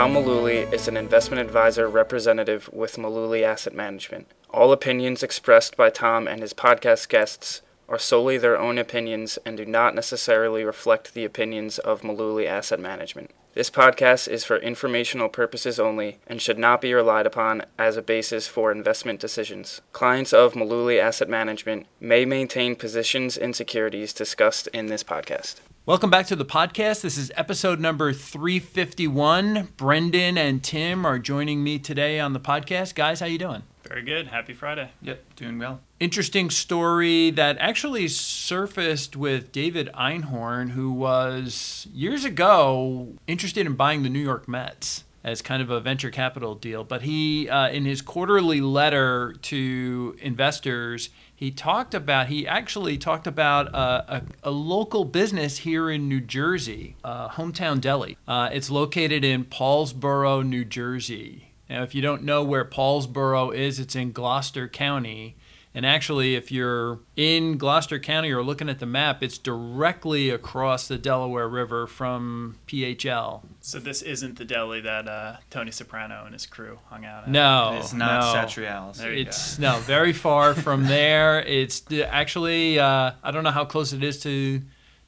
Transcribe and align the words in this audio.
Tom 0.00 0.14
Mullooly 0.14 0.72
is 0.72 0.88
an 0.88 0.96
investment 0.96 1.42
advisor 1.42 1.86
representative 1.86 2.70
with 2.72 2.96
Mullooly 2.96 3.42
Asset 3.42 3.74
Management. 3.74 4.28
All 4.48 4.72
opinions 4.72 5.22
expressed 5.22 5.76
by 5.76 5.90
Tom 5.90 6.26
and 6.26 6.40
his 6.40 6.54
podcast 6.54 7.10
guests 7.10 7.60
are 7.90 7.98
solely 7.98 8.38
their 8.38 8.58
own 8.58 8.78
opinions 8.78 9.36
and 9.44 9.56
do 9.56 9.66
not 9.66 9.94
necessarily 9.94 10.64
reflect 10.64 11.12
the 11.12 11.24
opinions 11.24 11.78
of 11.78 12.02
Mullooly 12.02 12.46
Asset 12.46 12.78
Management. 12.78 13.32
This 13.52 13.68
podcast 13.68 14.28
is 14.28 14.44
for 14.44 14.58
informational 14.58 15.28
purposes 15.28 15.80
only 15.80 16.20
and 16.28 16.40
should 16.40 16.56
not 16.56 16.80
be 16.80 16.94
relied 16.94 17.26
upon 17.26 17.64
as 17.76 17.96
a 17.96 18.02
basis 18.02 18.46
for 18.46 18.70
investment 18.70 19.18
decisions. 19.18 19.80
Clients 19.92 20.32
of 20.32 20.54
Mullooly 20.54 21.00
Asset 21.00 21.28
Management 21.28 21.86
may 21.98 22.24
maintain 22.24 22.76
positions 22.76 23.36
in 23.36 23.52
securities 23.52 24.12
discussed 24.12 24.68
in 24.68 24.86
this 24.86 25.02
podcast. 25.02 25.56
Welcome 25.84 26.10
back 26.10 26.26
to 26.26 26.36
the 26.36 26.44
podcast. 26.44 27.00
This 27.00 27.18
is 27.18 27.32
episode 27.34 27.80
number 27.80 28.12
351. 28.12 29.70
Brendan 29.76 30.38
and 30.38 30.62
Tim 30.62 31.04
are 31.04 31.18
joining 31.18 31.64
me 31.64 31.80
today 31.80 32.20
on 32.20 32.34
the 32.34 32.40
podcast. 32.40 32.94
Guys, 32.94 33.18
how 33.18 33.26
you 33.26 33.38
doing? 33.38 33.64
Very 33.84 34.02
good. 34.02 34.28
Happy 34.28 34.52
Friday. 34.52 34.90
Yep, 35.02 35.34
doing 35.36 35.58
well. 35.58 35.80
Interesting 35.98 36.50
story 36.50 37.30
that 37.30 37.56
actually 37.58 38.08
surfaced 38.08 39.16
with 39.16 39.52
David 39.52 39.90
Einhorn, 39.94 40.70
who 40.70 40.92
was 40.92 41.88
years 41.92 42.24
ago 42.24 43.14
interested 43.26 43.66
in 43.66 43.74
buying 43.74 44.02
the 44.02 44.08
New 44.08 44.20
York 44.20 44.46
Mets 44.46 45.04
as 45.22 45.42
kind 45.42 45.62
of 45.62 45.70
a 45.70 45.80
venture 45.80 46.10
capital 46.10 46.54
deal. 46.54 46.84
But 46.84 47.02
he, 47.02 47.48
uh, 47.48 47.68
in 47.68 47.84
his 47.84 48.00
quarterly 48.00 48.60
letter 48.60 49.34
to 49.42 50.16
investors, 50.20 51.10
he 51.34 51.50
talked 51.50 51.94
about, 51.94 52.28
he 52.28 52.46
actually 52.46 52.98
talked 52.98 53.26
about 53.26 53.74
uh, 53.74 54.02
a, 54.08 54.22
a, 54.44 54.50
local 54.50 55.04
business 55.04 55.58
here 55.58 55.90
in 55.90 56.08
New 56.08 56.20
Jersey, 56.20 56.96
uh, 57.02 57.28
Hometown 57.30 57.80
Deli. 57.80 58.16
Uh, 58.28 58.50
it's 58.52 58.70
located 58.70 59.24
in 59.24 59.44
Paulsboro, 59.44 60.46
New 60.46 60.64
Jersey. 60.64 61.49
Now, 61.70 61.84
if 61.84 61.94
you 61.94 62.02
don't 62.02 62.24
know 62.24 62.42
where 62.42 62.64
Paulsboro 62.64 63.54
is, 63.54 63.78
it's 63.78 63.94
in 63.94 64.10
Gloucester 64.10 64.66
County. 64.66 65.36
And 65.72 65.86
actually, 65.86 66.34
if 66.34 66.50
you're 66.50 66.98
in 67.14 67.56
Gloucester 67.56 68.00
County 68.00 68.32
or 68.32 68.42
looking 68.42 68.68
at 68.68 68.80
the 68.80 68.86
map, 68.86 69.22
it's 69.22 69.38
directly 69.38 70.30
across 70.30 70.88
the 70.88 70.98
Delaware 70.98 71.48
River 71.48 71.86
from 71.86 72.56
PHL. 72.66 73.42
So 73.60 73.78
this 73.78 74.02
isn't 74.02 74.36
the 74.36 74.44
deli 74.44 74.80
that 74.80 75.06
uh, 75.06 75.36
Tony 75.48 75.70
Soprano 75.70 76.24
and 76.24 76.32
his 76.32 76.44
crew 76.44 76.80
hung 76.88 77.04
out 77.04 77.22
at. 77.22 77.30
No, 77.30 77.78
it's 77.78 77.92
not 77.92 78.20
no. 78.20 78.40
Satriale's. 78.40 79.00
It's 79.00 79.58
go. 79.58 79.74
no 79.74 79.78
very 79.78 80.12
far 80.12 80.54
from 80.56 80.86
there. 80.86 81.40
It's 81.40 81.84
actually 82.04 82.80
uh, 82.80 83.12
I 83.22 83.30
don't 83.30 83.44
know 83.44 83.52
how 83.52 83.64
close 83.64 83.92
it 83.92 84.02
is 84.02 84.20
to 84.24 84.60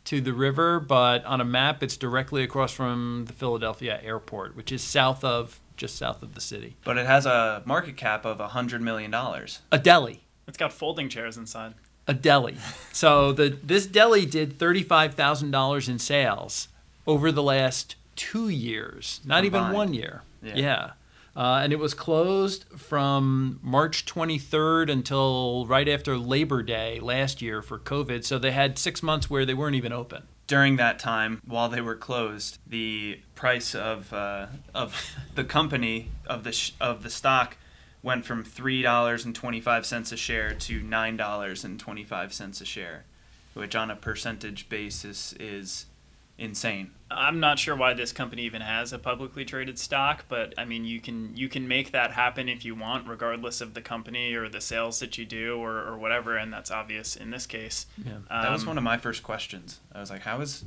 to 0.05 0.21
the 0.21 0.33
river, 0.33 0.79
but 0.79 1.25
on 1.25 1.41
a 1.41 1.45
map, 1.45 1.83
it's 1.83 1.97
directly 1.97 2.45
across 2.45 2.73
from 2.73 3.25
the 3.27 3.33
Philadelphia 3.33 3.99
airport, 4.01 4.57
which 4.57 4.71
is 4.71 4.83
south 4.83 5.25
of 5.25 5.61
just 5.83 5.97
south 5.97 6.22
of 6.22 6.34
the 6.36 6.41
city. 6.41 6.77
But 6.84 6.97
it 6.97 7.06
has 7.06 7.27
a 7.27 7.61
market 7.64 7.97
cap 7.97 8.25
of 8.25 8.38
$100 8.38 8.80
million. 8.80 9.12
A 9.12 9.78
deli. 9.78 10.20
It's 10.47 10.56
got 10.56 10.72
folding 10.72 11.08
chairs 11.08 11.36
inside. 11.36 11.75
A 12.06 12.14
deli. 12.14 12.56
so 12.92 13.33
the 13.33 13.58
this 13.62 13.86
deli 13.86 14.25
did 14.25 14.58
$35,000 14.58 15.88
in 15.88 15.98
sales 15.98 16.69
over 17.05 17.33
the 17.33 17.42
last 17.42 17.97
two 18.14 18.48
years, 18.48 19.20
not 19.25 19.42
Combined. 19.42 19.64
even 19.64 19.77
one 19.77 19.94
year. 19.94 20.22
Yeah. 20.41 20.55
yeah. 20.55 20.91
Uh, 21.34 21.60
and 21.64 21.72
it 21.72 21.80
was 21.80 21.94
closed 21.94 22.64
from 22.77 23.58
March 23.60 24.06
23rd 24.06 24.88
until 24.88 25.66
right 25.66 25.88
after 25.88 26.16
Labor 26.16 26.62
Day 26.62 27.00
last 27.00 27.42
year 27.42 27.60
for 27.60 27.78
COVID. 27.78 28.25
So 28.25 28.38
they 28.38 28.53
had 28.53 28.78
six 28.78 29.03
months 29.03 29.28
where 29.28 29.44
they 29.44 29.55
weren't 29.55 29.75
even 29.75 29.92
open 29.92 30.25
during 30.53 30.77
that 30.77 30.98
time, 30.98 31.41
while 31.47 31.70
they 31.70 31.81
were 31.81 31.97
closed, 31.97 32.58
the 32.67 33.19
price 33.34 33.75
of 33.75 34.12
uh, 34.12 34.48
of 34.75 35.03
the 35.34 35.44
company 35.44 36.10
of 36.27 36.44
the 36.44 36.53
sh- 36.53 36.72
of 36.78 37.03
the 37.03 37.09
stock 37.09 37.56
went 38.03 38.27
from 38.27 38.44
three 38.44 38.82
dollars 38.82 39.25
and 39.25 39.34
twenty 39.34 39.62
five 39.62 39.87
cents 39.87 40.12
a 40.12 40.16
share 40.19 40.53
to 40.53 40.82
nine 40.82 41.16
dollars 41.16 41.65
and 41.65 41.81
twenty 41.81 42.04
five 42.04 42.34
cents 42.34 42.60
a 42.60 42.66
share, 42.66 43.04
which 43.54 43.75
on 43.75 43.91
a 43.91 43.97
percentage 43.97 44.69
basis 44.69 45.32
is 45.41 45.87
insane. 46.38 46.93
I'm 47.10 47.41
not 47.41 47.59
sure 47.59 47.76
why 47.76 47.94
this 47.94 48.12
company 48.12 48.43
even 48.43 48.62
has 48.62 48.93
a 48.93 48.98
publicly 48.98 49.44
traded 49.44 49.78
stock, 49.78 50.25
but 50.28 50.54
I 50.56 50.65
mean, 50.65 50.84
you 50.84 51.00
can 51.00 51.37
you 51.37 51.48
can 51.48 51.69
make 51.69 51.93
that 51.93 52.12
happen 52.12 52.48
if 52.48 52.65
you 52.65 52.75
want, 52.75 53.06
regardless 53.06 53.60
of 53.60 53.75
the 53.75 53.82
company 53.82 54.34
or 54.34 54.48
the 54.48 54.60
sales 54.60 55.00
that 55.00 55.19
you 55.19 55.25
do 55.25 55.59
or, 55.59 55.78
or 55.78 55.98
whatever, 55.98 56.37
and 56.37 56.53
that's 56.53 56.71
obvious 56.71 57.16
in 57.16 57.31
this 57.31 57.47
case. 57.47 57.87
Yeah, 58.04 58.15
um, 58.15 58.25
that 58.31 58.50
was 58.50 58.66
one 58.66 58.78
of 58.78 58.84
my 58.84 58.97
first 58.97 59.22
questions. 59.22 59.81
I 59.92 60.00
was 60.00 60.10
like, 60.10 60.22
how 60.22 60.41
is 60.41 60.65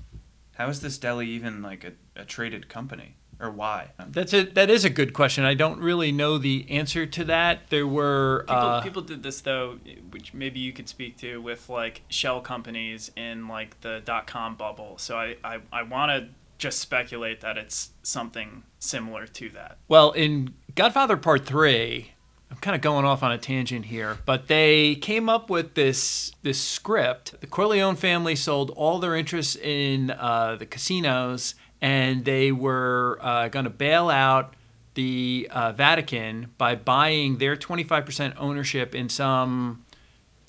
how 0.53 0.69
is 0.69 0.81
this 0.81 0.97
deli 0.97 1.27
even 1.29 1.61
like 1.61 1.83
a, 1.83 1.93
a 2.15 2.25
traded 2.25 2.69
company? 2.69 3.15
Or 3.39 3.51
why? 3.51 3.91
That's 4.07 4.33
a 4.33 4.43
that 4.43 4.69
is 4.69 4.85
a 4.85 4.89
good 4.89 5.13
question. 5.13 5.43
I 5.43 5.53
don't 5.53 5.79
really 5.79 6.11
know 6.11 6.37
the 6.37 6.65
answer 6.69 7.05
to 7.05 7.23
that. 7.25 7.69
There 7.69 7.87
were 7.87 8.45
people, 8.47 8.55
uh, 8.55 8.81
people 8.81 9.01
did 9.01 9.23
this 9.23 9.41
though, 9.41 9.79
which 10.11 10.33
maybe 10.33 10.59
you 10.59 10.71
could 10.73 10.87
speak 10.87 11.17
to 11.17 11.41
with 11.41 11.69
like 11.69 12.01
shell 12.09 12.41
companies 12.41 13.11
in 13.15 13.47
like 13.47 13.81
the 13.81 14.01
dot 14.05 14.27
com 14.27 14.55
bubble. 14.55 14.97
So 14.97 15.17
I 15.17 15.35
I, 15.43 15.59
I 15.71 15.83
want 15.83 16.11
to 16.11 16.29
just 16.57 16.79
speculate 16.79 17.41
that 17.41 17.57
it's 17.57 17.91
something 18.03 18.63
similar 18.79 19.27
to 19.27 19.49
that. 19.49 19.77
Well, 19.87 20.11
in 20.11 20.53
Godfather 20.75 21.17
Part 21.17 21.45
Three. 21.45 22.11
I'm 22.51 22.57
kind 22.57 22.75
of 22.75 22.81
going 22.81 23.05
off 23.05 23.23
on 23.23 23.31
a 23.31 23.39
tangent 23.39 23.85
here, 23.85 24.19
but 24.23 24.47
they 24.47 24.95
came 24.95 25.27
up 25.27 25.49
with 25.49 25.73
this 25.73 26.31
this 26.43 26.61
script. 26.61 27.41
The 27.41 27.47
Corleone 27.47 27.95
family 27.95 28.35
sold 28.35 28.69
all 28.69 28.99
their 28.99 29.15
interests 29.15 29.55
in 29.55 30.11
uh, 30.11 30.55
the 30.55 30.67
casinos 30.67 31.55
and 31.81 32.25
they 32.25 32.51
were 32.51 33.17
uh, 33.21 33.47
going 33.49 33.65
to 33.65 33.69
bail 33.69 34.09
out 34.09 34.53
the 34.95 35.47
uh, 35.51 35.71
Vatican 35.73 36.51
by 36.57 36.75
buying 36.75 37.37
their 37.37 37.55
25% 37.55 38.33
ownership 38.37 38.95
in 38.95 39.09
some 39.09 39.85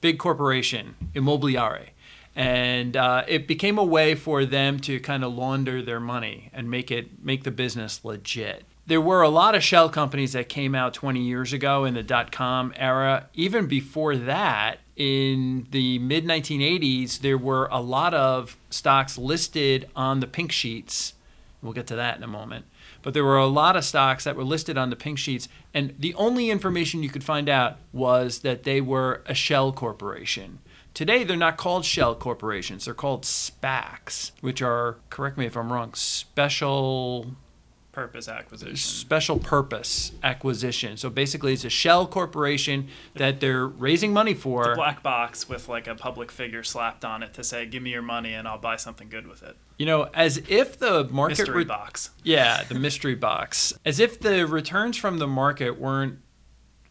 big 0.01 0.19
corporation, 0.19 0.95
Immobiliare. 1.15 1.89
And 2.35 2.97
uh, 2.97 3.25
it 3.27 3.47
became 3.47 3.79
a 3.79 3.85
way 3.85 4.15
for 4.15 4.45
them 4.45 4.79
to 4.81 5.01
kind 5.01 5.25
of 5.25 5.35
launder 5.35 5.83
their 5.83 6.01
money 6.01 6.51
and 6.53 6.71
make 6.71 6.91
it 6.91 7.25
make 7.25 7.45
the 7.45 7.51
business 7.51 8.05
legit. 8.05 8.65
There 8.87 9.01
were 9.01 9.23
a 9.23 9.31
lot 9.31 9.55
of 9.55 9.65
shell 9.65 9.89
companies 9.89 10.35
that 10.35 10.49
came 10.49 10.75
out 10.75 10.95
20 10.95 11.21
years 11.21 11.53
ago 11.53 11.85
in 11.85 11.95
the 11.95 12.03
dot 12.03 12.31
com 12.31 12.73
era. 12.77 13.29
Even 13.35 13.67
before 13.67 14.17
that, 14.17 14.79
in 14.97 15.67
the 15.71 15.99
mid 15.99 16.25
1980s, 16.25 17.21
there 17.21 17.39
were 17.39 17.69
a 17.73 17.81
lot 17.81 18.15
of 18.15 18.57
stocks 18.71 19.19
listed 19.19 19.89
on 19.97 20.21
the 20.21 20.27
pink 20.27 20.53
sheets 20.53 21.15
We'll 21.67 21.75
get 21.75 21.89
to 21.89 21.97
that 21.97 22.17
in 22.17 22.23
a 22.23 22.29
moment. 22.29 22.65
But 23.03 23.13
there 23.13 23.25
were 23.25 23.37
a 23.37 23.47
lot 23.47 23.77
of 23.77 23.85
stocks 23.85 24.25
that 24.25 24.37
were 24.37 24.45
listed 24.45 24.79
on 24.79 24.91
the 24.91 24.97
pink 24.97 25.19
sheets, 25.19 25.49
and 25.75 25.95
the 25.99 26.15
only 26.15 26.49
information 26.49 27.03
you 27.03 27.11
could 27.11 27.25
find 27.25 27.49
out 27.49 27.77
was 27.93 28.39
that 28.41 28.63
they 28.63 28.81
were 28.81 29.23
a 29.27 29.35
shell 29.35 29.73
corporation. 29.73 30.61
Today, 30.95 31.25
they're 31.25 31.37
not 31.37 31.59
called 31.59 31.85
shell 31.85 32.15
corporations, 32.15 32.87
they're 32.87 32.95
called 32.95 33.25
SPACs, 33.25 34.31
which 34.41 34.63
are, 34.63 34.97
correct 35.11 35.37
me 35.37 35.45
if 35.45 35.57
I'm 35.57 35.71
wrong, 35.71 35.93
special 35.93 37.37
purpose 37.97 38.29
acquisition. 38.29 38.77
Special 38.77 39.39
purpose 39.39 40.13
acquisition. 40.23 40.99
So 40.99 41.09
basically, 41.09 41.55
it's 41.55 41.65
a 41.65 41.71
shell 41.71 42.07
corporation 42.07 42.89
that 43.15 43.41
they're 43.41 43.67
raising 43.67 44.13
money 44.13 44.35
for. 44.35 44.65
It's 44.65 44.73
a 44.73 44.77
black 44.77 45.03
box 45.03 45.49
with 45.49 45.67
like 45.67 45.87
a 45.87 45.95
public 45.95 46.31
figure 46.31 46.63
slapped 46.63 47.07
on 47.07 47.23
it 47.23 47.33
to 47.33 47.43
say, 47.43 47.65
"Give 47.65 47.83
me 47.83 47.91
your 47.93 48.03
money 48.03 48.35
and 48.35 48.47
I'll 48.47 48.59
buy 48.59 48.77
something 48.77 49.09
good 49.09 49.27
with 49.27 49.43
it." 49.43 49.57
You 49.79 49.87
know, 49.87 50.11
as 50.13 50.43
if 50.47 50.79
the 50.79 51.05
market 51.05 51.39
mystery 51.39 51.57
re- 51.57 51.65
box. 51.65 52.11
Yeah, 52.23 52.65
the 52.65 52.75
mystery 52.75 53.15
box. 53.15 53.73
As 53.87 53.99
if 53.99 54.21
the 54.21 54.47
returns 54.47 54.99
from 54.99 55.17
the 55.17 55.27
market 55.27 55.81
weren't 55.81 56.19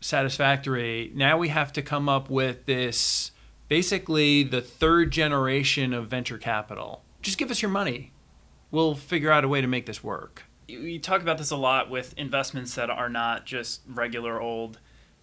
satisfactory. 0.01 1.11
Now 1.13 1.37
we 1.37 1.49
have 1.49 1.71
to 1.73 1.83
come 1.83 2.09
up 2.09 2.31
with 2.31 2.65
this 2.65 3.29
basically 3.67 4.41
the 4.41 4.61
third 4.61 5.11
generation 5.11 5.93
of 5.93 6.07
venture 6.07 6.39
capital. 6.39 7.03
Just 7.21 7.37
give 7.37 7.51
us 7.51 7.61
your 7.61 7.69
money. 7.69 8.11
We'll 8.71 8.95
figure 8.95 9.31
out 9.31 9.43
a 9.43 9.47
way 9.47 9.61
to 9.61 9.67
make 9.67 9.85
this 9.85 10.03
work 10.03 10.44
we 10.67 10.99
talk 10.99 11.21
about 11.21 11.37
this 11.37 11.51
a 11.51 11.55
lot 11.55 11.89
with 11.89 12.13
investments 12.17 12.75
that 12.75 12.89
are 12.89 13.09
not 13.09 13.45
just 13.45 13.81
regular 13.87 14.41
old 14.41 14.79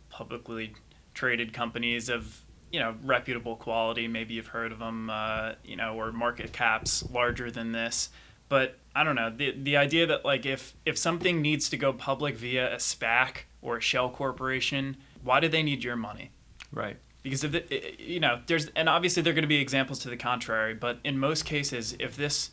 publicly 0.08 0.74
traded 1.14 1.52
companies 1.52 2.08
of 2.08 2.42
you 2.70 2.80
know 2.80 2.94
reputable 3.02 3.56
quality. 3.56 4.08
Maybe 4.08 4.34
you've 4.34 4.48
heard 4.48 4.72
of 4.72 4.78
them 4.78 5.10
uh, 5.10 5.52
you 5.64 5.76
know 5.76 5.94
or 5.94 6.12
market 6.12 6.52
caps 6.52 7.04
larger 7.10 7.50
than 7.50 7.72
this. 7.72 8.10
But 8.48 8.78
i 8.94 9.02
don't 9.02 9.14
know 9.14 9.32
the 9.34 9.52
the 9.52 9.76
idea 9.78 10.06
that 10.06 10.24
like 10.24 10.44
if 10.44 10.74
if 10.84 10.98
something 10.98 11.40
needs 11.40 11.70
to 11.70 11.76
go 11.76 11.92
public 11.92 12.36
via 12.36 12.74
a 12.74 12.76
SPAC 12.76 13.44
or 13.62 13.78
a 13.78 13.80
shell 13.80 14.10
corporation 14.10 14.98
why 15.24 15.40
do 15.40 15.48
they 15.48 15.62
need 15.62 15.84
your 15.84 15.96
money? 15.96 16.30
Right. 16.72 16.96
Because 17.22 17.44
if 17.44 17.52
the, 17.52 17.94
you 17.98 18.20
know 18.20 18.40
there's 18.46 18.66
and 18.76 18.88
obviously 18.88 19.22
there 19.22 19.30
are 19.30 19.34
going 19.34 19.42
to 19.42 19.48
be 19.48 19.60
examples 19.60 20.00
to 20.00 20.10
the 20.10 20.16
contrary 20.16 20.74
but 20.74 20.98
in 21.04 21.18
most 21.18 21.44
cases 21.44 21.96
if 21.98 22.16
this 22.16 22.50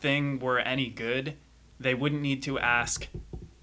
thing 0.00 0.38
were 0.38 0.58
any 0.58 0.88
good 0.88 1.36
they 1.78 1.94
wouldn't 1.94 2.22
need 2.22 2.42
to 2.44 2.58
ask 2.58 3.08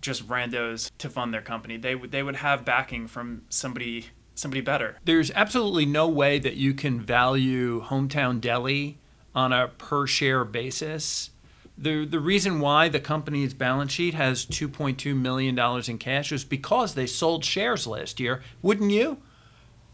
just 0.02 0.28
randos 0.28 0.90
to 0.98 1.10
fund 1.10 1.34
their 1.34 1.42
company. 1.42 1.78
They 1.78 1.96
would 1.96 2.12
they 2.12 2.24
would 2.24 2.38
have 2.38 2.66
backing 2.66 3.08
from 3.08 3.44
somebody 3.50 4.08
somebody 4.36 4.62
better. 4.62 4.98
There's 5.06 5.32
absolutely 5.32 5.86
no 5.86 6.08
way 6.08 6.40
that 6.40 6.56
you 6.56 6.74
can 6.74 7.00
value 7.00 7.84
hometown 7.84 8.42
deli 8.42 9.00
on 9.34 9.54
a 9.54 9.68
per 9.68 10.08
share 10.08 10.44
basis 10.44 11.32
the 11.82 12.06
the 12.06 12.20
reason 12.20 12.60
why 12.60 12.90
the 12.90 13.00
company's 13.00 13.54
balance 13.54 13.92
sheet 13.92 14.14
has 14.14 14.46
2.2 14.46 15.16
million 15.16 15.56
dollars 15.56 15.90
in 15.90 15.98
cash 15.98 16.32
is 16.32 16.44
because 16.44 16.94
they 16.94 17.08
sold 17.08 17.44
shares 17.44 17.88
last 17.88 18.20
year. 18.20 18.42
Wouldn't 18.62 18.92
you? 18.92 19.18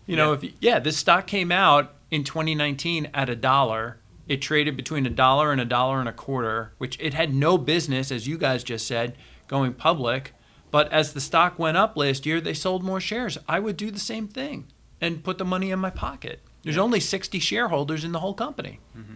You 0.05 0.15
know, 0.15 0.33
if 0.33 0.43
yeah, 0.59 0.79
this 0.79 0.97
stock 0.97 1.27
came 1.27 1.51
out 1.51 1.93
in 2.11 2.23
2019 2.23 3.09
at 3.13 3.29
a 3.29 3.35
dollar. 3.35 3.99
It 4.27 4.41
traded 4.41 4.75
between 4.75 5.05
a 5.05 5.09
dollar 5.09 5.51
and 5.51 5.61
a 5.61 5.65
dollar 5.65 5.99
and 5.99 6.09
a 6.09 6.13
quarter, 6.13 6.73
which 6.77 6.97
it 6.99 7.13
had 7.13 7.33
no 7.33 7.57
business, 7.57 8.11
as 8.11 8.27
you 8.27 8.37
guys 8.37 8.63
just 8.63 8.85
said, 8.87 9.15
going 9.47 9.73
public. 9.73 10.33
But 10.69 10.91
as 10.91 11.13
the 11.13 11.21
stock 11.21 11.57
went 11.57 11.77
up 11.77 11.95
last 11.95 12.25
year, 12.25 12.41
they 12.41 12.53
sold 12.53 12.83
more 12.83 12.99
shares. 12.99 13.37
I 13.47 13.59
would 13.59 13.77
do 13.77 13.89
the 13.89 13.99
same 13.99 14.27
thing 14.27 14.67
and 14.99 15.23
put 15.23 15.37
the 15.37 15.45
money 15.45 15.71
in 15.71 15.79
my 15.79 15.89
pocket. 15.89 16.41
There's 16.63 16.77
only 16.77 16.99
60 16.99 17.39
shareholders 17.39 18.03
in 18.03 18.11
the 18.11 18.19
whole 18.19 18.33
company. 18.33 18.79
Mm-hmm. 18.97 19.15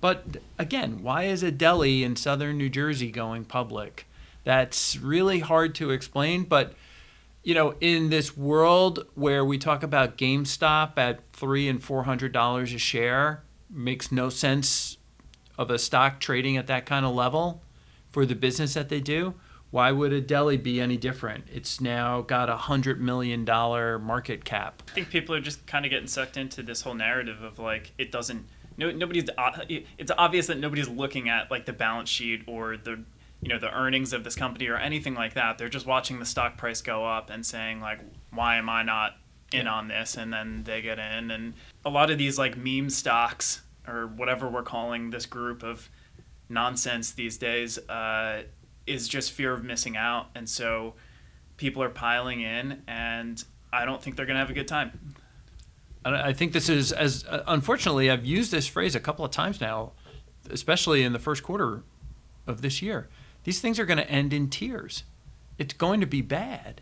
But 0.00 0.38
again, 0.58 1.02
why 1.02 1.24
is 1.24 1.42
a 1.42 1.50
deli 1.50 2.04
in 2.04 2.16
southern 2.16 2.58
New 2.58 2.68
Jersey 2.68 3.10
going 3.10 3.44
public? 3.44 4.06
That's 4.44 4.96
really 4.96 5.40
hard 5.40 5.74
to 5.76 5.90
explain. 5.90 6.44
But, 6.44 6.74
you 7.42 7.54
know, 7.54 7.74
in 7.80 8.10
this 8.10 8.36
world 8.36 9.06
where 9.14 9.44
we 9.44 9.58
talk 9.58 9.82
about 9.82 10.18
GameStop 10.18 10.98
at 10.98 11.20
three 11.32 11.68
and 11.68 11.82
four 11.82 12.04
hundred 12.04 12.32
dollars 12.32 12.72
a 12.72 12.78
share, 12.78 13.42
makes 13.70 14.10
no 14.10 14.28
sense 14.28 14.96
of 15.56 15.70
a 15.70 15.78
stock 15.78 16.20
trading 16.20 16.56
at 16.56 16.66
that 16.66 16.86
kind 16.86 17.04
of 17.04 17.14
level 17.14 17.62
for 18.10 18.26
the 18.26 18.34
business 18.34 18.74
that 18.74 18.88
they 18.88 19.00
do. 19.00 19.34
Why 19.70 19.92
would 19.92 20.12
a 20.12 20.20
deli 20.20 20.56
be 20.56 20.80
any 20.80 20.96
different? 20.96 21.44
It's 21.52 21.80
now 21.80 22.22
got 22.22 22.48
a 22.48 22.56
hundred 22.56 23.00
million 23.00 23.44
dollar 23.44 24.00
market 24.00 24.44
cap. 24.44 24.82
I 24.88 24.92
think 24.92 25.10
people 25.10 25.34
are 25.34 25.40
just 25.40 25.64
kind 25.66 25.84
of 25.84 25.90
getting 25.90 26.08
sucked 26.08 26.36
into 26.36 26.62
this 26.62 26.82
whole 26.82 26.94
narrative 26.94 27.42
of 27.42 27.60
like 27.60 27.92
it 27.96 28.10
doesn't. 28.10 28.46
No, 28.76 28.90
nobody's. 28.90 29.28
It's 29.68 30.10
obvious 30.18 30.48
that 30.48 30.58
nobody's 30.58 30.88
looking 30.88 31.28
at 31.28 31.50
like 31.50 31.66
the 31.66 31.72
balance 31.72 32.08
sheet 32.08 32.42
or 32.48 32.76
the, 32.76 33.04
you 33.40 33.48
know, 33.48 33.58
the 33.58 33.72
earnings 33.72 34.12
of 34.12 34.24
this 34.24 34.34
company 34.34 34.66
or 34.66 34.76
anything 34.76 35.14
like 35.14 35.34
that. 35.34 35.58
They're 35.58 35.68
just 35.68 35.86
watching 35.86 36.18
the 36.18 36.26
stock 36.26 36.56
price 36.56 36.82
go 36.82 37.06
up 37.06 37.30
and 37.30 37.46
saying 37.46 37.80
like, 37.80 38.00
why 38.32 38.56
am 38.56 38.68
I 38.68 38.82
not 38.82 39.19
in 39.52 39.66
on 39.66 39.88
this? 39.88 40.16
And 40.16 40.32
then 40.32 40.64
they 40.64 40.82
get 40.82 40.98
in, 40.98 41.30
and 41.30 41.54
a 41.84 41.90
lot 41.90 42.10
of 42.10 42.18
these 42.18 42.38
like 42.38 42.56
meme 42.56 42.90
stocks 42.90 43.62
or 43.86 44.06
whatever 44.06 44.48
we're 44.48 44.62
calling 44.62 45.10
this 45.10 45.26
group 45.26 45.62
of 45.62 45.88
nonsense 46.48 47.12
these 47.12 47.38
days 47.38 47.78
uh, 47.88 48.42
is 48.86 49.08
just 49.08 49.32
fear 49.32 49.52
of 49.52 49.64
missing 49.64 49.96
out, 49.96 50.28
and 50.34 50.48
so 50.48 50.94
people 51.56 51.82
are 51.82 51.90
piling 51.90 52.40
in, 52.40 52.82
and 52.86 53.42
I 53.72 53.84
don't 53.84 54.02
think 54.02 54.16
they're 54.16 54.26
gonna 54.26 54.40
have 54.40 54.50
a 54.50 54.54
good 54.54 54.68
time. 54.68 55.14
I 56.04 56.32
think 56.32 56.52
this 56.52 56.68
is 56.68 56.92
as 56.92 57.24
uh, 57.26 57.44
unfortunately 57.46 58.10
I've 58.10 58.24
used 58.24 58.50
this 58.50 58.66
phrase 58.66 58.94
a 58.94 59.00
couple 59.00 59.24
of 59.24 59.30
times 59.30 59.60
now, 59.60 59.92
especially 60.48 61.02
in 61.02 61.12
the 61.12 61.18
first 61.18 61.42
quarter 61.42 61.82
of 62.46 62.62
this 62.62 62.80
year. 62.80 63.08
These 63.44 63.60
things 63.60 63.78
are 63.78 63.86
going 63.86 63.98
to 63.98 64.10
end 64.10 64.32
in 64.32 64.48
tears. 64.48 65.04
It's 65.58 65.74
going 65.74 66.00
to 66.00 66.06
be 66.06 66.22
bad, 66.22 66.80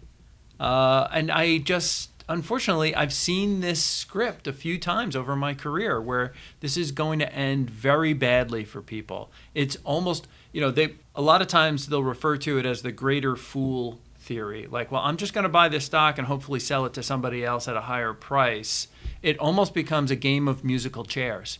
uh, 0.58 1.08
and 1.12 1.30
I 1.30 1.58
just 1.58 2.17
unfortunately 2.28 2.94
I've 2.94 3.12
seen 3.12 3.60
this 3.60 3.82
script 3.82 4.46
a 4.46 4.52
few 4.52 4.78
times 4.78 5.16
over 5.16 5.34
my 5.34 5.54
career 5.54 6.00
where 6.00 6.32
this 6.60 6.76
is 6.76 6.92
going 6.92 7.18
to 7.20 7.32
end 7.32 7.70
very 7.70 8.12
badly 8.12 8.64
for 8.64 8.82
people. 8.82 9.30
It's 9.54 9.76
almost 9.84 10.28
you 10.52 10.60
know 10.60 10.70
they 10.70 10.94
a 11.14 11.22
lot 11.22 11.42
of 11.42 11.48
times 11.48 11.86
they'll 11.86 12.02
refer 12.02 12.36
to 12.38 12.58
it 12.58 12.66
as 12.66 12.82
the 12.82 12.92
greater 12.92 13.36
fool 13.36 14.00
theory. 14.28 14.66
Like, 14.70 14.92
well, 14.92 15.02
I'm 15.02 15.16
just 15.16 15.32
going 15.32 15.44
to 15.44 15.48
buy 15.48 15.68
this 15.68 15.86
stock 15.86 16.18
and 16.18 16.26
hopefully 16.26 16.60
sell 16.60 16.84
it 16.84 16.92
to 16.94 17.02
somebody 17.02 17.44
else 17.44 17.66
at 17.66 17.76
a 17.76 17.82
higher 17.82 18.12
price. 18.12 18.88
It 19.22 19.38
almost 19.38 19.72
becomes 19.72 20.10
a 20.10 20.16
game 20.16 20.46
of 20.46 20.62
musical 20.62 21.04
chairs. 21.04 21.58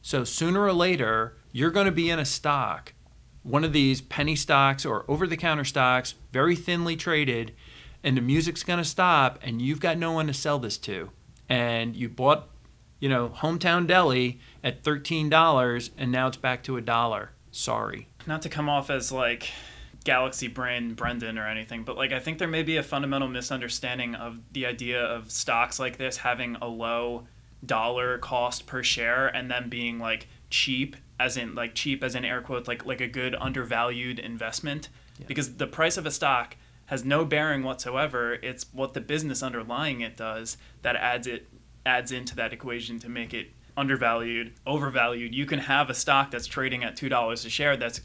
So 0.00 0.24
sooner 0.24 0.62
or 0.62 0.72
later, 0.72 1.36
you're 1.52 1.70
going 1.70 1.86
to 1.86 1.92
be 1.92 2.08
in 2.10 2.18
a 2.18 2.24
stock, 2.24 2.94
one 3.42 3.64
of 3.64 3.72
these 3.72 4.00
penny 4.00 4.34
stocks 4.34 4.86
or 4.86 5.04
over 5.08 5.26
the 5.26 5.36
counter 5.36 5.64
stocks, 5.64 6.14
very 6.32 6.56
thinly 6.56 6.96
traded, 6.96 7.52
and 8.02 8.16
the 8.16 8.20
music's 8.20 8.62
going 8.62 8.78
to 8.78 8.84
stop 8.84 9.38
and 9.42 9.60
you've 9.60 9.80
got 9.80 9.98
no 9.98 10.12
one 10.12 10.26
to 10.26 10.34
sell 10.34 10.58
this 10.58 10.78
to. 10.78 11.10
And 11.48 11.94
you 11.96 12.08
bought, 12.08 12.48
you 13.00 13.08
know, 13.08 13.28
Hometown 13.30 13.86
Deli 13.86 14.40
at 14.62 14.82
$13 14.82 15.90
and 15.98 16.12
now 16.12 16.28
it's 16.28 16.36
back 16.36 16.62
to 16.64 16.76
a 16.76 16.80
dollar. 16.80 17.30
Sorry. 17.50 18.08
not 18.26 18.42
to 18.42 18.48
come 18.48 18.68
off 18.68 18.90
as 18.90 19.10
like 19.10 19.50
galaxy 20.04 20.46
brain 20.46 20.94
brendan 20.94 21.36
or 21.36 21.48
anything 21.48 21.82
but 21.82 21.96
like 21.96 22.12
i 22.12 22.20
think 22.20 22.38
there 22.38 22.46
may 22.46 22.62
be 22.62 22.76
a 22.76 22.82
fundamental 22.82 23.26
misunderstanding 23.26 24.14
of 24.14 24.38
the 24.52 24.64
idea 24.64 25.02
of 25.02 25.32
stocks 25.32 25.80
like 25.80 25.96
this 25.96 26.18
having 26.18 26.54
a 26.62 26.66
low 26.68 27.26
dollar 27.64 28.18
cost 28.18 28.66
per 28.66 28.82
share 28.84 29.26
and 29.26 29.50
then 29.50 29.68
being 29.68 29.98
like 29.98 30.28
cheap 30.48 30.94
as 31.18 31.36
in 31.36 31.54
like 31.56 31.74
cheap 31.74 32.04
as 32.04 32.14
in 32.14 32.24
air 32.24 32.40
quotes 32.40 32.68
like 32.68 32.84
like 32.86 33.00
a 33.00 33.08
good 33.08 33.34
undervalued 33.40 34.18
investment 34.20 34.88
because 35.26 35.54
the 35.54 35.66
price 35.66 35.96
of 35.96 36.06
a 36.06 36.10
stock 36.10 36.54
has 36.86 37.04
no 37.04 37.24
bearing 37.24 37.62
whatsoever 37.62 38.34
it's 38.34 38.66
what 38.72 38.94
the 38.94 39.00
business 39.00 39.42
underlying 39.42 40.00
it 40.00 40.16
does 40.16 40.56
that 40.82 40.96
adds 40.96 41.26
it 41.26 41.48
adds 41.84 42.10
into 42.12 42.34
that 42.34 42.52
equation 42.52 42.98
to 42.98 43.08
make 43.08 43.32
it 43.32 43.48
undervalued 43.76 44.52
overvalued 44.66 45.34
you 45.34 45.46
can 45.46 45.58
have 45.58 45.90
a 45.90 45.94
stock 45.94 46.30
that's 46.30 46.46
trading 46.46 46.82
at 46.82 46.96
$2 46.96 47.46
a 47.46 47.48
share 47.48 47.76
that's 47.76 48.00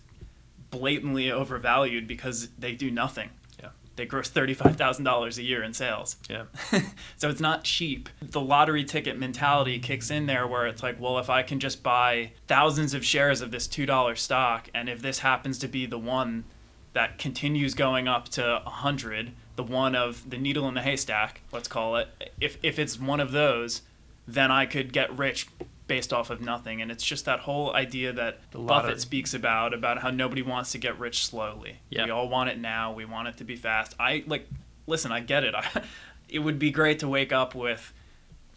blatantly 0.72 1.31
overvalued 1.31 2.07
because 2.07 2.50
they 2.57 2.74
do 2.74 2.89
nothing. 2.89 3.30
Yeah. 3.62 3.69
They 3.98 4.06
gross 4.06 4.30
thirty-five 4.30 4.78
thousand 4.78 5.04
dollars 5.04 5.38
a 5.38 5.44
year 5.44 5.62
in 5.62 5.74
sales. 5.74 6.16
Yeah. 6.27 6.45
so 7.18 7.30
it's 7.30 7.42
not 7.42 7.63
cheap. 7.63 8.10
The 8.22 8.42
lottery 8.42 8.84
ticket 8.84 9.19
mentality 9.19 9.77
kicks 9.77 10.10
in 10.10 10.25
there, 10.25 10.48
where 10.48 10.66
it's 10.66 10.81
like, 10.81 11.00
well, 11.00 11.19
if 11.19 11.30
I 11.30 11.44
can 11.44 11.60
just 11.60 11.84
buy 11.84 12.31
thousands 12.48 12.94
of 12.95 13.06
shares 13.06 13.42
of 13.42 13.51
this 13.51 13.68
two-dollar 13.68 14.16
stock, 14.16 14.69
and 14.74 14.89
if 14.89 15.01
this 15.01 15.19
happens 15.19 15.60
to 15.60 15.68
be 15.68 15.86
the 15.86 16.00
one 16.00 16.45
that 16.94 17.18
continues 17.18 17.74
going 17.74 18.08
up 18.08 18.30
to 18.30 18.58
a 18.66 18.70
hundred, 18.70 19.32
the 19.56 19.64
one 19.64 19.96
of 19.96 20.30
the 20.30 20.38
needle 20.38 20.68
in 20.68 20.74
the 20.74 20.82
haystack, 20.82 21.42
let's 21.52 21.68
call 21.68 21.96
it. 21.96 22.10
If 22.40 22.58
if 22.64 22.80
it's 22.80 23.00
one 23.00 23.20
of 23.20 23.32
those, 23.32 23.82
then 24.28 24.52
I 24.52 24.66
could 24.66 24.94
get 24.94 25.16
rich 25.18 25.48
based 25.88 26.14
off 26.14 26.30
of 26.30 26.42
nothing. 26.42 26.82
And 26.82 26.90
it's 26.92 27.04
just 27.04 27.26
that 27.26 27.42
whole 27.42 27.74
idea 27.74 28.14
that. 28.14 28.40
Buffett 28.52 29.02
speaks 29.02 29.34
about 29.34 29.74
about 29.74 30.02
how 30.02 30.10
nobody 30.10 30.42
wants 30.42 30.72
to 30.74 30.78
get 30.78 30.98
rich 31.00 31.26
slowly. 31.26 31.80
Yeah. 31.90 32.06
We 32.06 32.12
all 32.12 32.30
want 32.30 32.50
it 32.50 32.60
now. 32.60 32.94
We 32.94 33.06
want 33.06 33.28
it 33.28 33.38
to 33.38 33.44
be 33.44 33.56
fast. 33.56 33.96
I 34.00 34.24
like 34.28 34.48
listen, 34.88 35.12
I 35.12 35.20
get 35.22 35.44
it. 35.44 35.56
I, 35.56 35.84
it 36.30 36.40
would 36.40 36.60
be 36.60 36.72
great 36.72 37.00
to 37.00 37.08
wake 37.08 37.34
up 37.34 37.56
with 37.56 37.94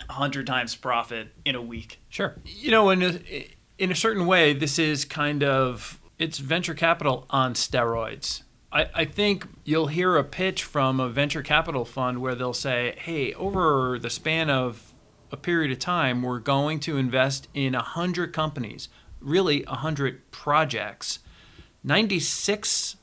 a 0.08 0.12
hundred 0.12 0.46
times 0.46 0.74
profit 0.74 1.28
in 1.44 1.54
a 1.54 1.62
week. 1.62 2.00
Sure. 2.08 2.36
You 2.44 2.70
know, 2.70 2.90
in 2.90 3.02
a, 3.02 3.48
in 3.78 3.90
a 3.90 3.94
certain 3.94 4.26
way, 4.26 4.52
this 4.52 4.78
is 4.78 5.04
kind 5.04 5.42
of 5.42 6.00
it's 6.18 6.38
venture 6.38 6.74
capital 6.74 7.26
on 7.30 7.54
steroids. 7.54 8.42
I, 8.72 8.88
I 8.94 9.04
think 9.04 9.46
you'll 9.64 9.88
hear 9.88 10.16
a 10.16 10.24
pitch 10.24 10.64
from 10.64 11.00
a 11.00 11.08
venture 11.08 11.42
capital 11.42 11.84
fund 11.84 12.20
where 12.20 12.34
they'll 12.34 12.52
say, 12.52 12.94
"Hey, 12.98 13.32
over 13.34 13.98
the 13.98 14.10
span 14.10 14.50
of 14.50 14.92
a 15.30 15.36
period 15.36 15.72
of 15.72 15.78
time, 15.78 16.22
we're 16.22 16.38
going 16.38 16.80
to 16.80 16.96
invest 16.96 17.48
in 17.54 17.74
a 17.74 17.82
hundred 17.82 18.32
companies, 18.32 18.88
really 19.20 19.64
a 19.64 19.76
hundred 19.76 20.30
projects. 20.30 21.20
Ninety-six 21.82 22.96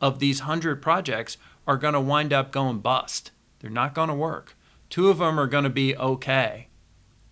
of 0.00 0.18
these 0.18 0.40
hundred 0.40 0.82
projects 0.82 1.36
are 1.66 1.76
going 1.76 1.94
to 1.94 2.00
wind 2.00 2.32
up 2.32 2.52
going 2.52 2.78
bust. 2.78 3.30
They're 3.60 3.70
not 3.70 3.94
going 3.94 4.08
to 4.08 4.14
work. 4.14 4.56
Two 4.90 5.08
of 5.08 5.18
them 5.18 5.40
are 5.40 5.46
going 5.46 5.64
to 5.64 5.70
be 5.70 5.96
okay." 5.96 6.68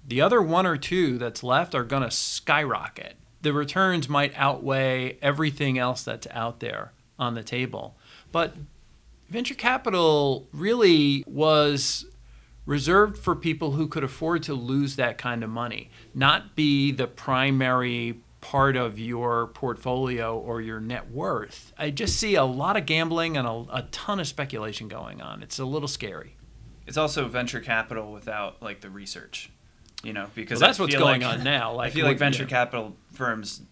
The 0.06 0.20
other 0.20 0.42
one 0.42 0.66
or 0.66 0.76
two 0.76 1.16
that's 1.16 1.44
left 1.44 1.74
are 1.76 1.84
going 1.84 2.02
to 2.02 2.10
skyrocket. 2.10 3.16
The 3.42 3.52
returns 3.52 4.08
might 4.08 4.32
outweigh 4.36 5.18
everything 5.20 5.78
else 5.78 6.02
that's 6.02 6.26
out 6.30 6.60
there 6.60 6.92
on 7.18 7.34
the 7.34 7.42
table. 7.42 7.96
But 8.30 8.54
venture 9.28 9.54
capital 9.54 10.48
really 10.52 11.24
was 11.26 12.06
reserved 12.64 13.18
for 13.18 13.34
people 13.34 13.72
who 13.72 13.88
could 13.88 14.04
afford 14.04 14.42
to 14.44 14.54
lose 14.54 14.96
that 14.96 15.18
kind 15.18 15.42
of 15.42 15.50
money, 15.50 15.90
not 16.14 16.54
be 16.54 16.92
the 16.92 17.06
primary 17.06 18.20
part 18.40 18.76
of 18.76 18.98
your 18.98 19.48
portfolio 19.48 20.36
or 20.36 20.60
your 20.60 20.80
net 20.80 21.10
worth. 21.10 21.72
I 21.78 21.90
just 21.90 22.16
see 22.16 22.34
a 22.34 22.44
lot 22.44 22.76
of 22.76 22.86
gambling 22.86 23.36
and 23.36 23.46
a, 23.46 23.64
a 23.72 23.88
ton 23.90 24.20
of 24.20 24.26
speculation 24.26 24.88
going 24.88 25.20
on. 25.20 25.42
It's 25.42 25.58
a 25.58 25.64
little 25.64 25.88
scary. 25.88 26.36
It's 26.86 26.96
also 26.96 27.28
venture 27.28 27.60
capital 27.60 28.12
without 28.12 28.60
like 28.60 28.80
the 28.80 28.90
research, 28.90 29.50
you 30.02 30.12
know, 30.12 30.28
because 30.34 30.60
Well, 30.60 30.68
that's 30.68 30.78
what's 30.78 30.94
going 30.94 31.22
like- 31.22 31.38
on 31.38 31.44
now. 31.56 31.72
Like, 31.72 31.76
I 31.76 31.84
Like, 31.86 31.92
feel 31.92 32.06
like 32.06 32.18
venture 32.18 32.42
yeah. 32.44 32.48
capital 32.48 32.96
firms 33.12 33.62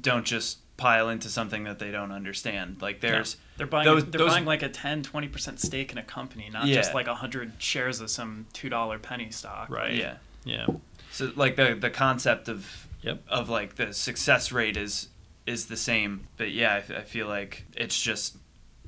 don't 0.00 0.24
just 0.26 0.58
pile 0.76 1.08
into 1.08 1.28
something 1.30 1.64
that 1.64 1.78
they 1.78 1.90
don't 1.90 2.12
understand. 2.12 2.82
Like 2.82 3.00
there's 3.00 3.36
They're 3.56 3.66
buying 3.66 3.86
those, 3.86 4.04
they're 4.04 4.18
those- 4.18 4.30
buying 4.32 4.44
like 4.44 4.62
a 4.62 4.68
10 4.68 5.02
20% 5.02 5.58
stake 5.58 5.90
in 5.92 5.98
a 5.98 6.02
company, 6.02 6.50
not 6.52 6.66
Yeah. 6.66 6.74
just 6.76 6.92
like 6.92 7.06
100 7.06 7.52
shares 7.58 8.00
of 8.00 8.10
some 8.10 8.46
$2 8.52 9.00
penny 9.00 9.30
stock. 9.30 9.70
Right. 9.70 9.94
yeah. 9.94 10.16
Yeah. 10.44 10.66
So 11.12 11.32
like 11.34 11.56
the 11.56 11.74
the 11.74 11.90
concept 11.90 12.48
of 12.48 12.86
Yep. 13.02 13.22
of 13.28 13.48
like 13.48 13.76
the 13.76 13.92
success 13.94 14.52
rate 14.52 14.76
is 14.76 15.08
is 15.46 15.66
the 15.66 15.76
same, 15.76 16.26
but 16.36 16.50
yeah, 16.50 16.82
I 16.94 17.02
feel 17.02 17.26
like 17.28 17.64
it's 17.76 18.00
just 18.02 18.36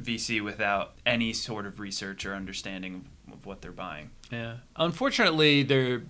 VC 0.03 0.41
without 0.43 0.93
any 1.07 1.33
sort 1.33 1.67
of 1.67 1.79
research 1.81 2.27
or 2.27 2.35
understanding 2.35 3.07
of, 3.29 3.35
of 3.35 3.47
what 3.47 3.63
they're 3.63 3.73
buying. 3.73 4.11
Yeah. 4.31 4.57
Unfortunately, 4.77 5.63
there 5.63 6.03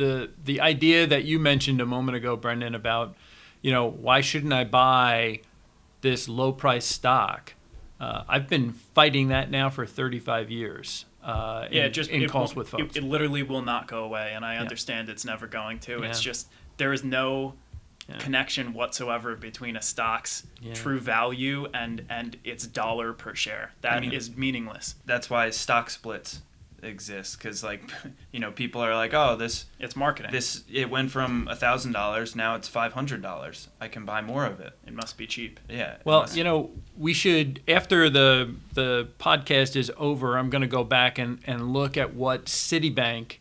the 0.00 0.30
the 0.44 0.60
idea 0.60 1.06
that 1.06 1.24
you 1.24 1.38
mentioned 1.38 1.80
a 1.80 1.86
moment 1.86 2.16
ago, 2.16 2.36
Brendan, 2.36 2.74
about 2.74 3.14
you 3.62 3.70
know 3.70 3.86
why 3.86 4.20
shouldn't 4.22 4.52
I 4.52 4.64
buy 4.64 5.40
this 6.00 6.28
low 6.28 6.52
price 6.52 6.86
stock. 6.86 7.54
Uh, 8.00 8.24
I've 8.26 8.48
been 8.48 8.72
fighting 8.72 9.28
that 9.28 9.50
now 9.50 9.68
for 9.68 9.84
35 9.84 10.50
years. 10.50 11.04
Uh, 11.22 11.68
yeah, 11.70 11.84
in, 11.84 11.92
just 11.92 12.08
in 12.10 12.22
it 12.22 12.30
calls 12.30 12.50
won't- 12.50 12.56
with 12.56 12.68
folks. 12.70 12.96
It, 12.96 13.04
it 13.04 13.06
literally 13.06 13.42
will 13.42 13.60
not 13.60 13.86
go 13.86 14.04
away, 14.04 14.32
and 14.34 14.42
I 14.44 14.56
understand 14.56 15.10
it's 15.10 15.24
never 15.26 15.46
going 15.46 15.78
to. 15.80 16.02
It's 16.02 16.20
just 16.22 16.48
there 16.78 16.92
is 16.94 17.04
no 17.04 17.54
Yeah. 18.08 18.16
connection 18.18 18.72
whatsoever 18.72 19.36
between 19.36 19.76
a 19.76 19.82
stock's 19.82 20.46
Yeah. 20.62 20.72
true 20.74 20.98
value 20.98 21.66
and 21.74 22.04
and 22.08 22.38
its 22.42 22.66
dollar 22.66 23.12
per 23.12 23.34
share. 23.34 23.72
That 23.82 24.02
is 24.02 24.30
mean- 24.30 24.40
meaningless. 24.40 24.94
That's 25.04 25.28
why 25.30 25.50
stock 25.50 25.90
splits 25.90 26.40
exist 26.82 27.38
because 27.38 27.62
like 27.62 27.82
you 28.32 28.40
know 28.40 28.50
people 28.50 28.80
are 28.80 28.94
like 28.94 29.12
oh 29.14 29.36
this 29.36 29.66
It's 29.78 29.96
marketing. 29.96 30.32
this 30.32 30.64
it 30.72 30.90
went 30.90 31.10
from 31.10 31.46
a 31.48 31.56
thousand 31.56 31.92
dollars 31.92 32.34
now 32.36 32.54
it's 32.54 32.68
five 32.68 32.92
hundred 32.92 33.22
dollars 33.22 33.68
i 33.80 33.88
can 33.88 34.04
buy 34.04 34.20
more 34.20 34.46
of 34.46 34.60
it 34.60 34.72
it 34.86 34.92
must 34.94 35.16
be 35.18 35.26
cheap. 35.26 35.60
yeah 35.68 35.96
Well, 36.04 36.26
you 36.32 36.44
know, 36.44 36.70
we 36.96 37.12
should 37.14 37.62
after 37.68 38.10
the 38.10 38.54
the 38.74 39.08
podcast 39.18 39.76
is 39.76 39.90
over, 39.96 40.36
I'm 40.38 40.50
going 40.50 40.62
to 40.62 40.68
go 40.68 40.84
back 40.84 41.18
and 41.18 41.38
and 41.46 41.72
look 41.72 41.96
at 41.96 42.14
what 42.14 42.46
Citibank 42.46 43.36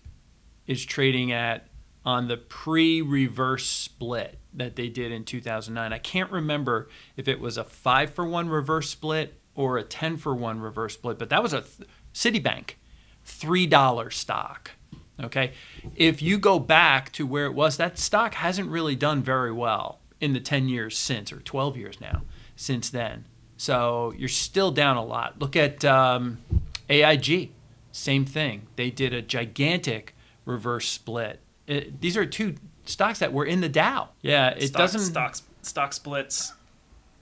is 0.67 0.85
trading 0.85 1.31
at 1.31 1.67
on 2.05 2.27
the 2.27 2.37
pre-reverse 2.37 3.65
split 3.67 4.39
that 4.53 4.75
they 4.75 4.87
did 4.89 5.11
in 5.11 5.23
2009. 5.25 5.91
I 5.93 5.97
can't 5.97 6.31
remember 6.31 6.87
if 7.17 7.27
it 7.27 7.39
was 7.39 7.57
a 7.57 7.63
5 7.63 8.13
for 8.13 8.25
1 8.25 8.49
reverse 8.49 8.89
split 8.89 9.39
or 9.53 9.77
a 9.77 9.83
10 9.83 10.17
for 10.17 10.33
1 10.33 10.59
reverse 10.59 10.93
split, 10.93 11.19
but 11.19 11.29
that 11.29 11.43
was 11.43 11.53
a 11.53 11.61
th- 11.61 11.87
Citibank 12.13 12.71
$3 13.29 14.13
stock. 14.13 14.71
Okay? 15.21 15.51
If 15.95 16.21
you 16.21 16.37
go 16.37 16.59
back 16.59 17.11
to 17.13 17.25
where 17.25 17.45
it 17.45 17.53
was, 17.53 17.77
that 17.77 17.97
stock 17.97 18.33
hasn't 18.35 18.69
really 18.69 18.95
done 18.95 19.21
very 19.21 19.51
well 19.51 19.99
in 20.21 20.33
the 20.33 20.39
10 20.39 20.69
years 20.69 20.97
since, 20.97 21.31
or 21.31 21.39
12 21.39 21.77
years 21.77 22.01
now 22.01 22.23
since 22.55 22.89
then. 22.89 23.25
So 23.57 24.13
you're 24.17 24.29
still 24.29 24.71
down 24.71 24.97
a 24.97 25.03
lot. 25.03 25.39
Look 25.39 25.55
at 25.55 25.83
um, 25.83 26.39
AIG, 26.89 27.51
same 27.91 28.25
thing. 28.25 28.67
They 28.75 28.89
did 28.89 29.13
a 29.13 29.21
gigantic 29.21 30.15
reverse 30.45 30.87
split. 30.87 31.41
It, 31.67 31.99
these 32.01 32.15
are 32.15 32.25
two 32.25 32.55
stocks 32.85 33.19
that 33.19 33.33
were 33.33 33.45
in 33.45 33.61
the 33.61 33.69
Dow. 33.69 34.09
Yeah, 34.21 34.49
it 34.49 34.67
stock, 34.67 34.79
doesn't. 34.79 35.01
stock 35.01 35.35
stock 35.61 35.93
splits 35.93 36.53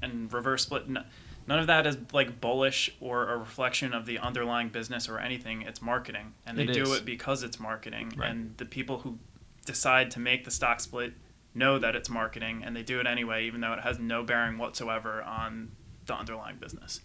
and 0.02 0.32
reverse 0.32 0.64
split. 0.64 0.84
n- 0.88 1.04
None 1.48 1.60
of 1.60 1.68
that 1.68 1.88
is 1.88 1.98
like 2.12 2.42
bullish 2.42 2.94
or 3.00 3.30
a 3.30 3.38
reflection 3.38 3.94
of 3.94 4.06
the 4.06 4.20
underlying 4.20 4.70
business 4.70 5.08
or 5.08 5.18
anything. 5.18 5.62
It's 5.62 5.82
marketing, 5.82 6.34
and 6.46 6.58
they 6.58 6.64
It 6.64 6.74
do 6.74 6.94
it 6.94 7.06
because 7.06 7.42
it's 7.42 7.60
marketing. 7.60 8.14
Right. 8.18 8.30
And 8.30 8.58
the 8.58 8.66
people 8.66 9.00
who 9.00 9.18
decide 9.66 10.12
to 10.12 10.20
make 10.20 10.44
the 10.44 10.52
stock 10.52 10.82
split 10.82 11.14
know 11.56 11.80
that 11.80 11.96
it's 11.96 12.10
marketing, 12.10 12.64
and 12.66 12.76
they 12.76 12.84
do 12.84 13.00
it 13.00 13.08
anyway, 13.08 13.46
even 13.46 13.62
though 13.62 13.74
it 13.74 13.80
has 13.80 13.98
no 13.98 14.24
bearing 14.24 14.58
whatsoever 14.58 15.24
on 15.24 15.72
the 16.06 16.14
underlying 16.14 16.58
business. 16.58 17.00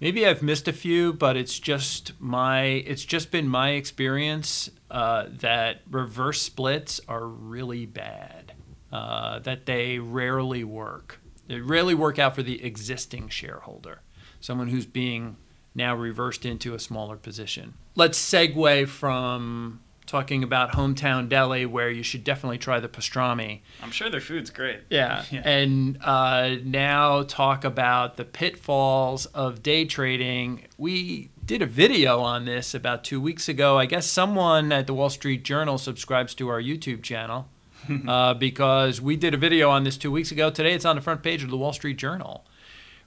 Maybe 0.00 0.26
I've 0.26 0.42
missed 0.42 0.68
a 0.68 0.72
few, 0.72 1.12
but 1.12 1.36
it's 1.36 1.58
just 1.58 2.12
my 2.18 2.62
it's 2.62 3.04
just 3.04 3.30
been 3.30 3.48
my 3.48 3.70
experience 3.70 4.70
uh, 4.90 5.26
that 5.28 5.82
reverse 5.90 6.42
splits 6.42 7.00
are 7.08 7.26
really 7.26 7.86
bad. 7.86 8.52
Uh, 8.92 9.40
that 9.40 9.66
they 9.66 9.98
rarely 9.98 10.64
work. 10.64 11.20
They 11.48 11.60
rarely 11.60 11.94
work 11.94 12.18
out 12.18 12.34
for 12.34 12.42
the 12.42 12.64
existing 12.64 13.28
shareholder, 13.28 14.00
someone 14.40 14.68
who's 14.68 14.86
being 14.86 15.36
now 15.74 15.94
reversed 15.94 16.44
into 16.44 16.74
a 16.74 16.78
smaller 16.78 17.16
position. 17.16 17.74
Let's 17.94 18.18
segue 18.18 18.88
from 18.88 19.80
talking 20.06 20.42
about 20.42 20.72
hometown 20.72 21.28
deli, 21.28 21.66
where 21.66 21.90
you 21.90 22.02
should 22.02 22.24
definitely 22.24 22.58
try 22.58 22.80
the 22.80 22.88
pastrami. 22.88 23.60
I'm 23.82 23.90
sure 23.90 24.08
their 24.08 24.20
food's 24.20 24.50
great. 24.50 24.80
Yeah. 24.88 25.24
Yeah. 25.30 25.42
And 25.44 25.98
uh, 26.02 26.56
now 26.64 27.24
talk 27.24 27.64
about 27.64 28.16
the 28.16 28.24
pitfalls 28.24 29.26
of 29.26 29.62
day 29.62 29.84
trading. 29.84 30.66
We 30.78 31.30
did 31.44 31.60
a 31.60 31.66
video 31.66 32.20
on 32.20 32.44
this 32.44 32.72
about 32.74 33.04
two 33.04 33.20
weeks 33.20 33.48
ago. 33.48 33.78
I 33.78 33.86
guess 33.86 34.06
someone 34.06 34.72
at 34.72 34.86
the 34.86 34.94
Wall 34.94 35.10
Street 35.10 35.44
Journal 35.44 35.76
subscribes 35.76 36.34
to 36.36 36.48
our 36.48 36.60
YouTube 36.60 37.02
channel 37.02 37.48
uh, 38.08 38.34
because 38.34 39.00
we 39.00 39.16
did 39.16 39.34
a 39.34 39.36
video 39.36 39.70
on 39.70 39.84
this 39.84 39.96
two 39.96 40.10
weeks 40.10 40.30
ago. 40.30 40.50
Today 40.50 40.74
it's 40.74 40.84
on 40.84 40.96
the 40.96 41.02
front 41.02 41.22
page 41.22 41.42
of 41.42 41.50
the 41.50 41.56
Wall 41.56 41.72
Street 41.72 41.96
Journal 41.96 42.44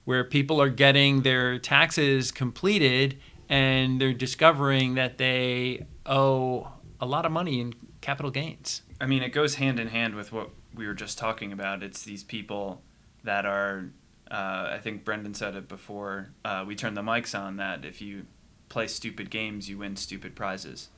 where 0.05 0.23
people 0.23 0.61
are 0.61 0.69
getting 0.69 1.21
their 1.21 1.59
taxes 1.59 2.31
completed 2.31 3.19
and 3.47 3.99
they're 3.99 4.13
discovering 4.13 4.95
that 4.95 5.17
they 5.17 5.85
owe 6.05 6.67
a 6.99 7.05
lot 7.05 7.25
of 7.25 7.31
money 7.31 7.59
in 7.59 7.75
capital 8.01 8.31
gains. 8.31 8.81
I 8.99 9.05
mean, 9.05 9.23
it 9.23 9.29
goes 9.29 9.55
hand 9.55 9.79
in 9.79 9.87
hand 9.89 10.15
with 10.15 10.31
what 10.31 10.49
we 10.73 10.87
were 10.87 10.93
just 10.93 11.17
talking 11.17 11.51
about. 11.51 11.83
It's 11.83 12.03
these 12.03 12.23
people 12.23 12.81
that 13.23 13.45
are, 13.45 13.91
uh, 14.31 14.69
I 14.71 14.79
think 14.81 15.05
Brendan 15.05 15.33
said 15.33 15.55
it 15.55 15.67
before 15.67 16.29
uh, 16.43 16.63
we 16.65 16.75
turned 16.75 16.97
the 16.97 17.01
mics 17.01 17.37
on, 17.37 17.57
that 17.57 17.85
if 17.85 18.01
you 18.01 18.25
play 18.67 18.87
stupid 18.87 19.29
games, 19.29 19.69
you 19.69 19.77
win 19.77 19.95
stupid 19.95 20.35
prizes. 20.35 20.89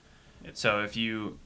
So 0.54 0.82
if 0.84 0.96
you 0.98 1.38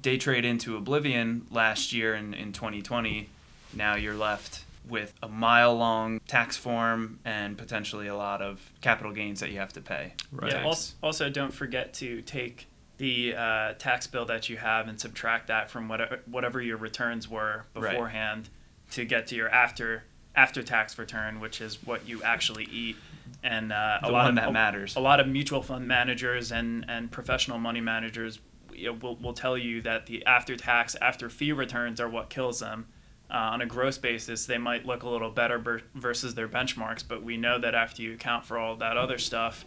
day 0.00 0.18
trade 0.18 0.44
into 0.44 0.76
oblivion 0.76 1.46
last 1.50 1.92
year 1.92 2.14
in, 2.14 2.34
in 2.34 2.52
2020, 2.52 3.28
now 3.74 3.94
you're 3.94 4.14
left 4.14 4.64
with 4.88 5.14
a 5.22 5.28
mile 5.28 5.74
long 5.74 6.20
tax 6.28 6.56
form 6.56 7.18
and 7.24 7.56
potentially 7.56 8.06
a 8.06 8.14
lot 8.16 8.42
of 8.42 8.60
capital 8.82 9.12
gains 9.12 9.40
that 9.40 9.50
you 9.50 9.58
have 9.58 9.72
to 9.72 9.80
pay. 9.80 10.12
Right. 10.30 10.52
Yeah. 10.52 10.64
Also, 10.64 10.94
also, 11.02 11.30
don't 11.30 11.52
forget 11.54 11.94
to 11.94 12.20
take 12.22 12.66
the 12.98 13.34
uh, 13.34 13.72
tax 13.74 14.06
bill 14.06 14.26
that 14.26 14.48
you 14.48 14.56
have 14.58 14.86
and 14.86 15.00
subtract 15.00 15.48
that 15.48 15.70
from 15.70 15.88
whatever 15.88 16.20
whatever 16.26 16.60
your 16.60 16.76
returns 16.76 17.28
were 17.28 17.64
Right. 17.74 17.92
beforehand 17.92 18.50
to 18.92 19.04
get 19.04 19.26
to 19.28 19.34
your 19.36 19.48
after 19.48 20.04
after 20.36 20.62
tax 20.62 20.98
return, 20.98 21.40
which 21.40 21.60
is 21.60 21.82
what 21.84 22.06
you 22.06 22.22
actually 22.22 22.64
eat. 22.64 22.96
And 23.42 23.72
uh, 23.72 23.98
a 24.02 24.10
lot 24.10 24.28
of 24.28 24.34
that 24.36 24.52
matters. 24.52 24.96
A 24.96 25.00
lot 25.00 25.18
of 25.20 25.26
mutual 25.28 25.62
fund 25.62 25.88
managers 25.88 26.52
and 26.52 26.84
and 26.88 27.10
professional 27.10 27.58
money 27.58 27.80
managers 27.80 28.38
you 28.76 28.92
know, 28.92 28.98
will 29.00 29.16
will 29.16 29.32
tell 29.32 29.56
you 29.56 29.80
that 29.82 30.06
the 30.06 30.24
after 30.26 30.56
tax 30.56 30.94
after 31.00 31.28
fee 31.28 31.52
returns 31.52 32.00
are 32.00 32.08
what 32.08 32.30
kills 32.30 32.60
them. 32.60 32.86
Uh, 33.30 33.36
on 33.52 33.62
a 33.62 33.66
gross 33.66 33.96
basis, 33.96 34.44
they 34.46 34.58
might 34.58 34.84
look 34.84 35.02
a 35.02 35.08
little 35.08 35.30
better 35.30 35.58
ber- 35.58 35.80
versus 35.94 36.34
their 36.34 36.46
benchmarks, 36.46 37.02
but 37.06 37.22
we 37.22 37.36
know 37.36 37.58
that 37.58 37.74
after 37.74 38.02
you 38.02 38.12
account 38.12 38.44
for 38.44 38.58
all 38.58 38.76
that 38.76 38.98
other 38.98 39.16
stuff, 39.16 39.64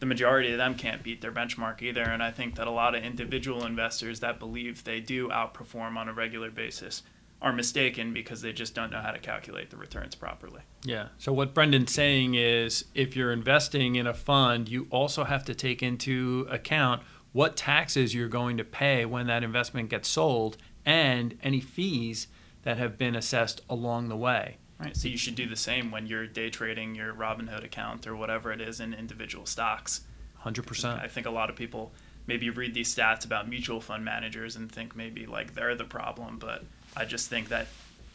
the 0.00 0.06
majority 0.06 0.52
of 0.52 0.58
them 0.58 0.74
can't 0.74 1.02
beat 1.02 1.20
their 1.20 1.32
benchmark 1.32 1.82
either. 1.82 2.02
And 2.02 2.22
I 2.22 2.30
think 2.30 2.56
that 2.56 2.66
a 2.66 2.70
lot 2.70 2.94
of 2.94 3.02
individual 3.02 3.64
investors 3.64 4.20
that 4.20 4.38
believe 4.38 4.84
they 4.84 5.00
do 5.00 5.28
outperform 5.28 5.96
on 5.96 6.08
a 6.08 6.12
regular 6.12 6.50
basis 6.50 7.02
are 7.42 7.52
mistaken 7.52 8.12
because 8.12 8.42
they 8.42 8.52
just 8.52 8.74
don't 8.74 8.90
know 8.90 9.00
how 9.00 9.12
to 9.12 9.18
calculate 9.18 9.70
the 9.70 9.76
returns 9.76 10.14
properly. 10.14 10.60
Yeah. 10.84 11.08
So 11.18 11.32
what 11.32 11.54
Brendan's 11.54 11.92
saying 11.92 12.34
is 12.34 12.84
if 12.94 13.16
you're 13.16 13.32
investing 13.32 13.96
in 13.96 14.06
a 14.06 14.14
fund, 14.14 14.68
you 14.68 14.86
also 14.90 15.24
have 15.24 15.44
to 15.46 15.54
take 15.54 15.82
into 15.82 16.46
account 16.50 17.02
what 17.32 17.56
taxes 17.56 18.14
you're 18.14 18.28
going 18.28 18.56
to 18.56 18.64
pay 18.64 19.04
when 19.04 19.26
that 19.26 19.42
investment 19.44 19.88
gets 19.88 20.08
sold 20.08 20.56
and 20.84 21.38
any 21.42 21.60
fees 21.60 22.26
that 22.62 22.78
have 22.78 22.98
been 22.98 23.14
assessed 23.14 23.60
along 23.68 24.08
the 24.08 24.16
way. 24.16 24.56
Right. 24.78 24.96
So 24.96 25.08
you 25.08 25.18
should 25.18 25.34
do 25.34 25.46
the 25.46 25.56
same 25.56 25.90
when 25.90 26.06
you're 26.06 26.26
day 26.26 26.50
trading 26.50 26.94
your 26.94 27.12
Robinhood 27.12 27.64
account 27.64 28.06
or 28.06 28.16
whatever 28.16 28.50
it 28.50 28.60
is 28.60 28.80
in 28.80 28.94
individual 28.94 29.46
stocks. 29.46 30.02
100%. 30.44 31.02
I 31.02 31.06
think 31.06 31.26
a 31.26 31.30
lot 31.30 31.50
of 31.50 31.56
people 31.56 31.92
maybe 32.26 32.48
read 32.48 32.72
these 32.72 32.94
stats 32.94 33.24
about 33.24 33.48
mutual 33.48 33.80
fund 33.80 34.04
managers 34.04 34.56
and 34.56 34.70
think 34.70 34.96
maybe 34.96 35.26
like 35.26 35.54
they're 35.54 35.74
the 35.74 35.84
problem, 35.84 36.38
but 36.38 36.64
I 36.96 37.04
just 37.04 37.28
think 37.28 37.48
that 37.48 37.66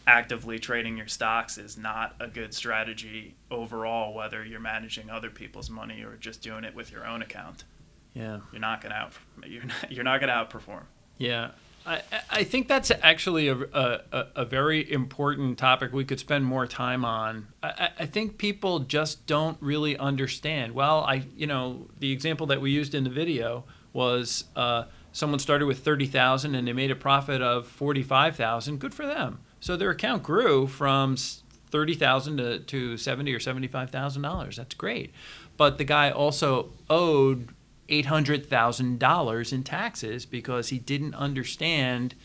actively 0.08 0.60
trading 0.60 0.98
your 0.98 1.08
stocks 1.08 1.58
is 1.58 1.78
not 1.78 2.16
a 2.20 2.28
good 2.28 2.54
strategy 2.54 3.36
overall 3.50 4.14
whether 4.14 4.46
you're 4.46 4.60
managing 4.60 5.10
other 5.10 5.30
people's 5.30 5.70
money 5.70 6.04
or 6.04 6.16
just 6.16 6.42
doing 6.42 6.64
it 6.64 6.76
with 6.76 6.92
your 6.92 7.06
own 7.06 7.22
account. 7.22 7.64
Yeah. 8.16 8.40
You're 8.52 8.62
not 8.62 8.82
going 8.82 8.92
to 8.92 8.98
out 8.98 9.14
you're 9.46 9.66
not, 9.66 9.76
you're 9.92 10.04
not 10.04 10.20
to 10.22 10.28
outperform. 10.28 10.84
Yeah. 11.20 11.52
I, 11.88 12.02
I 12.32 12.44
think 12.44 12.68
that's 12.68 12.92
actually 13.04 13.48
a, 13.48 13.56
a, 13.56 14.28
a 14.38 14.46
very 14.46 14.92
important 14.92 15.60
topic 15.60 15.94
we 15.94 16.04
could 16.04 16.20
spend 16.20 16.44
more 16.44 16.66
time 16.66 17.06
on. 17.06 17.50
I, 17.62 17.68
I- 17.68 17.90
I 18.00 18.06
think 18.08 18.40
people 18.40 18.80
just 18.80 19.28
don't 19.28 19.58
really 19.62 19.96
understand. 19.96 20.74
Well, 20.74 21.02
I 21.04 21.26
you 21.38 21.46
know 21.46 21.86
the 22.00 22.12
example 22.12 22.48
that 22.48 22.60
we 22.60 22.72
used 22.72 22.96
in 22.96 23.04
the 23.04 23.12
video 23.12 23.66
was 23.94 24.46
uh, 24.56 24.86
someone 25.12 25.38
started 25.40 25.66
with 25.68 25.80
thirty 25.86 26.08
thousand 26.08 26.56
and 26.56 26.68
they 26.68 26.74
made 26.74 26.90
a 26.90 26.96
profit 26.96 27.44
of 27.44 27.68
forty 27.68 28.02
five 28.02 28.36
thousand. 28.36 28.80
Good 28.80 28.96
for 28.96 29.06
them. 29.06 29.42
So 29.60 29.78
their 29.78 29.92
account 29.92 30.24
grew 30.24 30.66
from 30.66 31.18
thirty 31.70 31.94
thousand 31.94 32.38
to 32.38 32.60
to 32.62 32.98
seventy 32.98 33.32
or 33.34 33.40
seventy 33.40 33.68
five 33.68 33.92
thousand 33.92 34.24
dollars. 34.24 34.56
That's 34.58 34.74
great. 34.74 35.14
But 35.56 35.78
the 35.78 35.84
guy 35.86 36.10
also 36.10 36.72
owed 36.90 37.50
$800,000 37.89 39.54
in 39.54 39.63
taxes 39.63 40.25
because 40.25 40.70
he 40.70 40.80
didn't 40.80 41.15
understand 41.15 42.15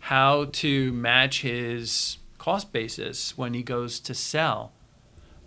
how 0.00 0.46
to 0.46 0.92
match 0.92 1.42
his 1.42 2.18
cost 2.38 2.72
basis 2.72 3.36
when 3.36 3.54
he 3.54 3.62
goes 3.62 4.00
to 4.00 4.14
sell. 4.14 4.72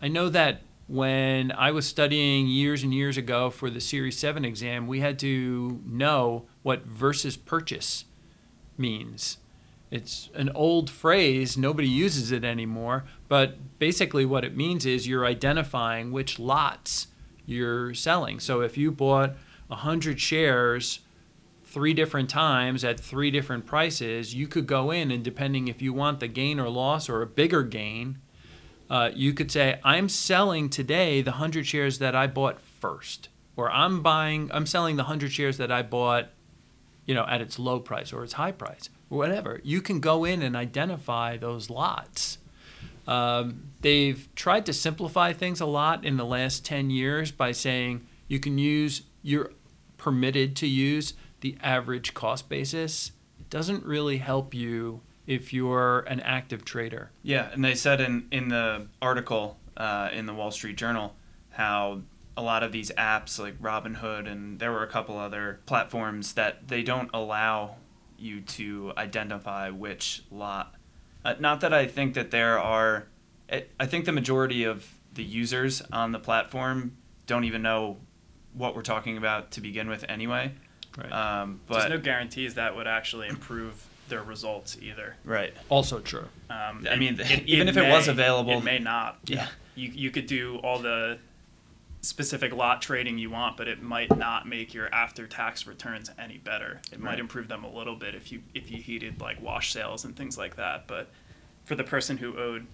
I 0.02 0.08
know 0.08 0.30
that 0.30 0.62
when 0.88 1.52
I 1.52 1.72
was 1.72 1.88
studying 1.88 2.48
years 2.48 2.84
and 2.84 2.94
years 2.94 3.18
ago 3.18 3.50
for 3.50 3.70
the 3.70 3.80
Series 3.80 4.18
7 4.18 4.44
exam, 4.44 4.86
we 4.86 5.00
had 5.00 5.18
to 5.20 5.82
know 5.86 6.46
what 6.62 6.86
versus 6.86 7.38
purchase 7.38 8.06
means. 8.78 9.38
It's 9.90 10.30
an 10.34 10.50
old 10.56 10.90
phrase, 10.90 11.58
nobody 11.58 11.88
uses 11.88 12.32
it 12.32 12.44
anymore, 12.44 13.06
but 13.30 13.80
basically 13.80 14.26
what 14.26 14.44
it 14.44 14.58
means 14.58 14.86
is 14.86 15.08
you're 15.08 15.26
identifying 15.26 16.12
which 16.12 16.40
lots 16.40 17.08
you're 17.46 17.94
selling. 17.94 18.40
So 18.40 18.62
if 18.62 18.78
you 18.78 18.92
bought 18.92 19.36
100 19.68 20.20
shares 20.20 21.00
three 21.64 21.94
different 21.94 22.30
times 22.30 22.84
at 22.84 23.00
three 23.00 23.32
different 23.32 23.66
prices, 23.66 24.36
you 24.36 24.48
could 24.48 24.68
go 24.68 24.92
in 24.92 25.12
and 25.12 25.24
depending 25.24 25.68
if 25.68 25.82
you 25.82 25.92
want 25.94 26.20
the 26.20 26.28
gain 26.28 26.60
or 26.60 26.70
loss 26.70 27.10
or 27.10 27.22
a 27.22 27.28
bigger 27.28 27.64
gain, 27.64 28.20
uh, 28.90 29.10
you 29.16 29.34
could 29.34 29.52
say, 29.52 29.80
I'm 29.84 30.08
selling 30.08 30.70
today 30.70 31.22
the 31.22 31.32
100 31.32 31.66
shares 31.66 32.00
that 32.00 32.16
I 32.16 32.28
bought 32.28 32.62
first. 32.62 33.30
Or 33.56 33.72
I'm 33.72 34.02
buying, 34.02 34.50
I'm 34.54 34.66
selling 34.66 34.98
the 34.98 35.04
100 35.04 35.32
shares 35.32 35.58
that 35.58 35.72
I 35.72 35.82
bought, 35.82 36.30
you 37.06 37.14
know, 37.14 37.26
at 37.28 37.42
its 37.42 37.60
low 37.60 37.80
price 37.80 38.12
or 38.14 38.24
its 38.24 38.34
high 38.34 38.52
price 38.52 38.90
or 39.10 39.18
whatever. 39.18 39.60
You 39.64 39.82
can 39.82 40.00
go 40.00 40.26
in 40.26 40.42
and 40.42 40.56
identify 40.56 41.38
those 41.38 41.70
lots. 41.70 42.40
Um, 43.08 43.72
they've 43.82 44.28
tried 44.36 44.66
to 44.68 44.74
simplify 44.74 45.34
things 45.34 45.60
a 45.60 45.66
lot 45.66 46.06
in 46.06 46.18
the 46.18 46.26
last 46.26 46.66
10 46.66 46.90
years 46.90 47.32
by 47.32 47.52
saying 47.52 48.06
you 48.28 48.40
can 48.40 48.58
use, 48.58 49.04
you're 49.22 49.52
permitted 49.98 50.56
to 50.58 50.68
use 50.68 51.14
the 51.42 51.58
average 51.62 52.14
cost 52.14 52.50
basis. 52.50 53.12
It 53.40 53.50
doesn't 53.50 53.86
really 53.86 54.18
help 54.18 54.54
you 54.54 55.02
if 55.28 55.54
you're 55.54 56.02
an 56.02 56.20
active 56.22 56.66
trader. 56.66 57.12
Yeah, 57.22 57.50
and 57.52 57.64
they 57.64 57.76
said 57.76 58.02
in, 58.02 58.28
in 58.32 58.50
the 58.50 58.88
article 59.02 59.58
uh, 59.78 60.10
in 60.12 60.26
the 60.26 60.34
Wall 60.34 60.52
Street 60.52 60.78
Journal 60.78 61.16
how 61.52 62.02
a 62.36 62.42
lot 62.42 62.64
of 62.64 62.72
these 62.72 62.92
apps 62.92 63.40
like 63.40 63.62
Robinhood 63.62 64.30
and 64.30 64.60
there 64.60 64.72
were 64.72 64.84
a 64.84 64.88
couple 64.88 65.18
other 65.18 65.60
platforms 65.66 66.34
that 66.34 66.68
they 66.68 66.82
don't 66.82 67.10
allow 67.14 67.76
you 68.18 68.42
to 68.42 68.94
identify 68.98 69.70
which 69.70 70.24
lot. 70.32 70.76
Uh, 71.26 71.36
not 71.40 71.62
that 71.62 71.74
I 71.74 71.88
think 71.88 72.14
that 72.16 72.32
there 72.32 72.60
are, 72.60 73.08
I 73.80 73.86
think 73.86 74.06
the 74.06 74.12
majority 74.12 74.64
of 74.64 74.88
the 75.14 75.24
users 75.24 75.82
on 75.92 76.12
the 76.12 76.20
platform 76.20 76.98
don't 77.28 77.44
even 77.46 77.62
know 77.62 77.98
what 78.54 78.76
we're 78.76 78.82
talking 78.82 79.18
about 79.18 79.52
to 79.52 79.62
begin 79.62 79.88
with 79.90 80.06
anyway. 80.10 80.54
Right. 80.98 81.12
Um, 81.12 81.62
There's 81.70 81.90
no 81.90 81.98
guarantees 81.98 82.56
that 82.56 82.76
would 82.76 82.88
actually 82.88 83.28
improve 83.28 83.84
their 84.10 84.22
results 84.22 84.78
either. 84.82 85.16
right. 85.24 85.54
Also 85.70 86.00
true. 86.00 86.28
Um, 86.50 86.86
I 86.90 86.94
it- 86.94 87.00
mean, 87.00 87.22
even 87.46 87.68
if 87.68 87.78
it 87.78 87.90
was 87.90 88.08
available- 88.08 88.58
it 88.60 88.64
may 88.64 88.80
not. 88.80 89.18
Yeah. 89.26 89.48
You 89.76 89.90
you 89.90 90.12
could 90.12 90.28
do 90.28 90.58
all 90.58 90.78
the 90.80 91.18
specific 92.04 92.54
lot 92.54 92.82
trading 92.82 93.18
you 93.18 93.30
want, 93.30 93.58
but 93.58 93.68
it 93.68 93.82
might 93.82 94.16
not 94.16 94.48
make 94.48 94.74
your 94.74 94.94
after 94.94 95.26
tax 95.26 95.66
returns 95.66 96.12
any 96.20 96.38
better. 96.38 96.82
It 96.92 97.00
might 97.00 97.18
improve 97.18 97.48
them 97.48 97.64
a 97.64 97.74
little 97.74 97.96
bit 97.96 98.14
if 98.14 98.32
you 98.32 98.44
if 98.54 98.70
you 98.70 98.78
heated 98.78 99.20
like 99.22 99.42
wash 99.42 99.72
sales 99.74 100.04
and 100.06 100.16
things 100.16 100.38
like 100.38 100.58
that. 100.58 100.86
But 100.88 101.10
for 101.66 101.76
the 101.76 101.84
person 101.84 102.18
who 102.18 102.38
owed 102.38 102.68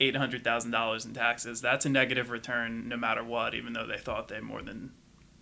eight 0.00 0.16
hundred 0.16 0.44
thousand 0.44 0.70
dollars 0.70 1.04
in 1.04 1.12
taxes, 1.12 1.60
that's 1.60 1.84
a 1.84 1.88
negative 1.90 2.30
return 2.30 2.88
no 2.88 2.96
matter 2.96 3.22
what, 3.24 3.54
even 3.54 3.72
though 3.72 3.86
they 3.86 3.98
thought 3.98 4.28
they 4.28 4.40
more 4.40 4.62
than 4.62 4.92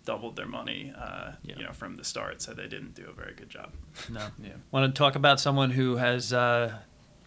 doubled 0.05 0.35
their 0.35 0.47
money, 0.47 0.91
uh, 0.97 1.33
Yeah. 1.43 1.55
you 1.57 1.63
know, 1.65 1.71
from 1.71 1.95
the 1.95 2.03
start. 2.03 2.41
So 2.41 2.53
they 2.53 2.67
didn't 2.67 2.95
do 2.95 3.05
a 3.07 3.13
very 3.13 3.35
good 3.35 3.49
job. 3.49 3.73
No. 4.11 4.25
Yeah. 4.43 4.53
Want 4.71 4.93
to 4.93 4.97
talk 4.97 5.15
about 5.15 5.39
someone 5.39 5.69
who 5.71 5.97
has 5.97 6.33
uh, 6.33 6.73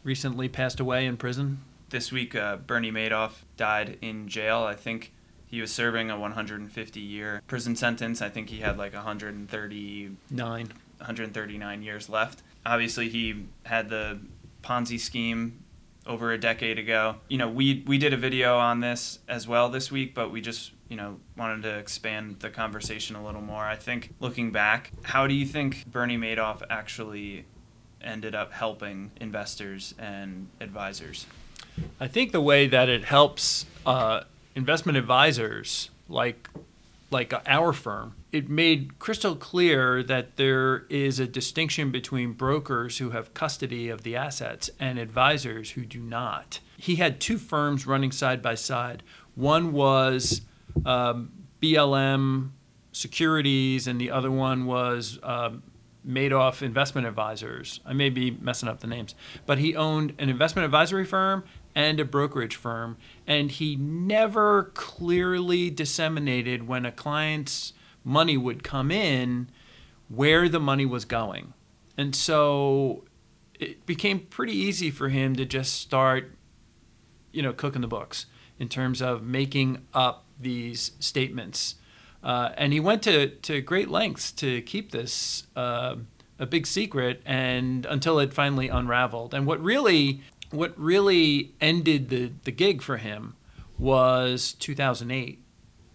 recently 0.03 0.49
passed 0.49 0.81
away 0.81 1.07
in 1.07 1.17
prison? 1.17 1.61
This 1.91 2.11
week, 2.11 2.35
uh, 2.35 2.57
Bernie 2.57 2.91
Madoff 2.91 3.45
died 3.57 3.99
in 4.03 4.27
jail. 4.27 4.63
I 4.65 4.75
think 4.75 5.13
he 5.53 5.61
was 5.61 5.71
serving 5.71 6.11
a 6.11 6.19
150 6.19 6.99
year 6.99 7.43
prison 7.47 7.77
sentence. 7.77 8.23
I 8.23 8.31
think 8.31 8.49
he 8.49 8.61
had 8.61 8.79
like 8.79 8.95
130 8.95 10.11
Nine. 10.31 10.73
139 10.97 11.83
years 11.83 12.09
left. 12.09 12.43
Obviously, 12.65 13.11
he 13.11 13.45
had 13.65 13.91
the 13.91 14.19
Ponzi 14.63 14.99
scheme 14.99 15.63
over 16.07 16.33
a 16.33 16.39
decade 16.39 16.79
ago. 16.79 17.17
You 17.29 17.37
know, 17.37 17.51
we 17.51 17.85
we 17.87 17.99
did 17.99 18.15
a 18.15 18.17
video 18.17 18.57
on 18.57 18.81
this 18.81 19.19
as 19.29 19.47
well 19.47 19.69
this 19.69 19.93
week, 19.93 20.15
but 20.15 20.33
we 20.33 20.41
just 20.41 20.73
you 20.89 20.97
know 20.97 21.21
wanted 21.37 21.65
to 21.65 21.77
expand 21.79 22.41
the 22.41 22.49
conversation 22.49 23.15
a 23.15 23.23
little 23.23 23.43
more. 23.43 23.63
I 23.63 23.77
think 23.77 24.15
looking 24.21 24.53
back, 24.53 24.91
how 25.03 25.27
do 25.27 25.35
you 25.35 25.45
think 25.45 25.85
Bernie 25.87 26.17
Madoff 26.17 26.63
actually 26.71 27.45
ended 28.01 28.35
up 28.35 28.53
helping 28.53 29.11
investors 29.21 29.95
and 29.99 30.49
advisors? 30.63 31.27
I 32.01 32.09
think 32.09 32.33
the 32.33 32.41
way 32.41 32.67
that 32.69 32.89
it 32.89 33.05
helps 33.05 33.67
uh, 33.85 34.23
investment 34.55 34.99
advisors 34.99 35.91
like 36.09 36.49
like 37.13 37.35
our 37.47 37.73
firm, 37.73 38.15
it 38.33 38.49
made 38.49 38.99
crystal 38.99 39.37
clear 39.37 40.03
that 40.03 40.37
there 40.37 40.87
is 40.89 41.21
a 41.21 41.27
distinction 41.27 41.91
between 41.91 42.33
brokers 42.33 42.99
who 42.99 43.11
have 43.11 43.35
custody 43.35 43.89
of 43.91 44.03
the 44.03 44.17
assets 44.17 44.71
and 44.81 44.99
advisors 44.99 45.73
who 45.73 45.85
do 45.85 46.01
not. 46.01 46.61
He 46.79 46.97
had 46.97 47.21
two 47.21 47.37
firms 47.37 47.87
running 47.87 48.13
side 48.13 48.41
by 48.41 48.55
side. 48.55 49.03
One 49.35 49.73
was 49.73 50.41
um, 50.87 51.31
BLM 51.61 52.51
Securities, 52.93 53.87
and 53.87 54.01
the 54.01 54.11
other 54.11 54.31
one 54.31 54.67
was 54.67 55.19
um, 55.23 55.63
Madoff 56.07 56.63
Investment 56.63 57.07
Advisors. 57.07 57.81
I 57.87 57.93
may 57.93 58.11
be 58.11 58.31
messing 58.31 58.69
up 58.69 58.81
the 58.81 58.87
names, 58.87 59.15
but 59.47 59.59
he 59.59 59.77
owned 59.77 60.15
an 60.19 60.29
investment 60.29 60.65
advisory 60.65 61.05
firm 61.05 61.45
and 61.75 62.01
a 62.01 62.05
brokerage 62.05 62.57
firm, 62.57 62.97
and 63.27 63.51
he 63.51 63.77
never 63.77 64.65
clearly 64.75 65.71
disseminated 65.71 66.69
when 66.69 66.85
a 66.85 66.93
client's 66.93 67.73
money 68.05 68.37
would 68.37 68.63
come 68.63 68.91
in 68.91 69.49
where 70.09 70.49
the 70.49 70.61
money 70.61 70.85
was 70.85 71.05
going. 71.05 71.55
And 71.97 72.15
so 72.15 73.05
it 73.59 73.87
became 73.87 74.21
pretty 74.21 74.55
easy 74.55 74.91
for 74.91 75.09
him 75.09 75.37
to 75.37 75.45
just 75.45 75.75
start, 75.75 76.33
you 77.33 77.43
know, 77.43 77.53
cooking 77.53 77.81
the 77.81 77.89
books 77.89 78.27
in 78.59 78.69
terms 78.69 79.01
of 79.01 79.23
making 79.23 79.87
up 79.95 80.25
these 80.39 80.93
statements. 80.99 81.77
Uh, 82.23 82.51
and 82.57 82.73
he 82.73 82.81
went 82.81 83.03
to, 83.03 83.29
to 83.29 83.61
great 83.61 83.89
lengths 83.89 84.31
to 84.33 84.63
keep 84.63 84.93
this 84.93 85.45
uh, 85.57 85.97
a 86.39 86.47
big 86.47 86.67
secret 86.67 87.23
and 87.25 87.87
until 87.87 88.19
it 88.19 88.33
finally 88.35 88.69
unraveled. 88.69 89.33
And 89.33 89.47
what 89.47 89.63
really 89.63 90.23
what 90.53 90.79
really 90.79 91.55
ended 91.61 92.09
the, 92.09 92.33
the 92.45 92.53
gig 92.53 92.83
for 92.83 92.99
him 92.99 93.35
was 93.79 94.53
2008 94.55 95.43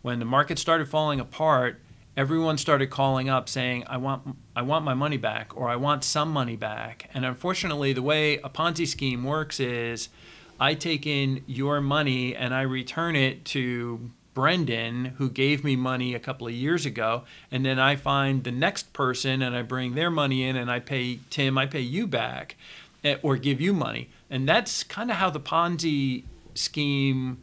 when 0.01 0.19
the 0.19 0.25
market 0.25 0.59
started 0.59 0.87
falling 0.89 1.19
apart 1.19 1.79
everyone 2.15 2.57
started 2.57 2.87
calling 2.87 3.29
up 3.29 3.47
saying 3.47 3.83
i 3.87 3.95
want 3.95 4.35
i 4.55 4.61
want 4.61 4.83
my 4.83 4.93
money 4.93 5.17
back 5.17 5.55
or 5.55 5.69
i 5.69 5.75
want 5.75 6.03
some 6.03 6.31
money 6.31 6.55
back. 6.55 7.09
And 7.13 7.23
unfortunately 7.23 7.93
the 7.93 8.01
way 8.01 8.37
a 8.37 8.49
ponzi 8.49 8.87
scheme 8.87 9.23
works 9.23 9.59
is 9.59 10.09
i 10.59 10.73
take 10.73 11.05
in 11.05 11.43
your 11.45 11.79
money 11.79 12.35
and 12.35 12.53
i 12.53 12.61
return 12.61 13.15
it 13.15 13.45
to 13.45 14.09
Brendan, 14.33 15.15
who 15.17 15.31
gave 15.31 15.63
me 15.63 15.75
money 15.75 16.13
a 16.13 16.19
couple 16.19 16.45
of 16.45 16.53
years 16.53 16.85
ago, 16.85 17.23
and 17.49 17.65
then 17.65 17.79
I 17.79 17.95
find 17.95 18.43
the 18.43 18.51
next 18.51 18.93
person 18.93 19.41
and 19.41 19.55
I 19.55 19.63
bring 19.63 19.95
their 19.95 20.11
money 20.11 20.43
in 20.43 20.55
and 20.55 20.69
I 20.69 20.79
pay 20.79 21.21
Tim, 21.31 21.57
I 21.57 21.65
pay 21.65 21.79
you 21.79 22.05
back 22.05 22.55
Eh, 23.07 23.17
or 23.21 23.37
give 23.37 23.61
you 23.61 23.73
money. 23.73 24.09
And 24.29 24.47
that's 24.47 24.83
kind 24.83 25.09
of 25.09 25.17
how 25.17 25.29
the 25.29 25.39
Ponzi 25.39 26.23
scheme 26.53 27.41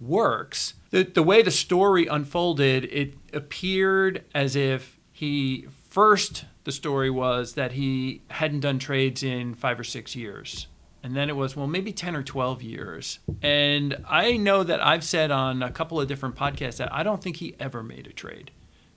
works. 0.00 0.74
The, 0.90 1.04
the 1.04 1.22
way 1.22 1.42
the 1.42 1.50
story 1.50 2.06
unfolded, 2.06 2.84
it 2.84 3.14
appeared 3.32 4.24
as 4.34 4.56
if 4.56 4.98
he 5.12 5.66
first, 5.88 6.44
the 6.64 6.72
story 6.72 7.10
was 7.10 7.54
that 7.54 7.72
he 7.72 8.22
hadn't 8.28 8.60
done 8.60 8.78
trades 8.78 9.22
in 9.22 9.54
five 9.54 9.78
or 9.78 9.84
six 9.84 10.16
years. 10.16 10.66
And 11.02 11.14
then 11.14 11.28
it 11.28 11.36
was, 11.36 11.54
well, 11.54 11.68
maybe 11.68 11.92
10 11.92 12.16
or 12.16 12.24
12 12.24 12.62
years. 12.62 13.20
And 13.40 14.04
I 14.08 14.36
know 14.36 14.64
that 14.64 14.84
I've 14.84 15.04
said 15.04 15.30
on 15.30 15.62
a 15.62 15.70
couple 15.70 16.00
of 16.00 16.08
different 16.08 16.34
podcasts 16.34 16.78
that 16.78 16.92
I 16.92 17.04
don't 17.04 17.22
think 17.22 17.36
he 17.36 17.54
ever 17.60 17.84
made 17.84 18.08
a 18.08 18.12
trade. 18.12 18.50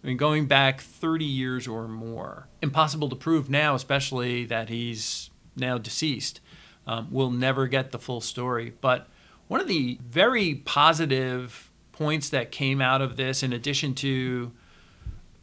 I 0.04 0.08
mean, 0.08 0.17
going 0.17 0.48
back 0.48 0.82
30 0.82 1.26
years 1.26 1.67
or 1.67 1.88
more. 1.88 2.48
Impossible 2.63 3.10
to 3.10 3.15
prove 3.15 3.50
now, 3.50 3.76
especially 3.76 4.45
that 4.45 4.69
he's 4.69 5.28
now 5.60 5.78
deceased. 5.78 6.39
Um, 6.88 7.08
we'll 7.12 7.32
never 7.32 7.67
get 7.67 7.91
the 7.91 8.00
full 8.00 8.22
story. 8.22 8.74
But 8.82 9.08
one 9.48 9.60
of 9.60 9.67
the 9.67 10.00
very 10.10 10.56
positive 10.56 11.69
points 11.91 12.30
that 12.30 12.52
came 12.52 12.82
out 12.82 13.02
of 13.02 13.17
this, 13.17 13.43
in 13.43 13.54
addition 13.54 13.93
to 13.95 14.52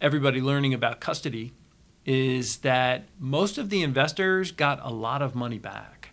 everybody 0.00 0.40
learning 0.40 0.74
about 0.74 1.00
custody, 1.00 1.52
is 2.04 2.58
that 2.58 3.04
most 3.18 3.58
of 3.58 3.68
the 3.68 3.82
investors 3.82 4.52
got 4.52 4.78
a 4.82 4.90
lot 4.90 5.22
of 5.22 5.34
money 5.34 5.58
back. 5.58 6.10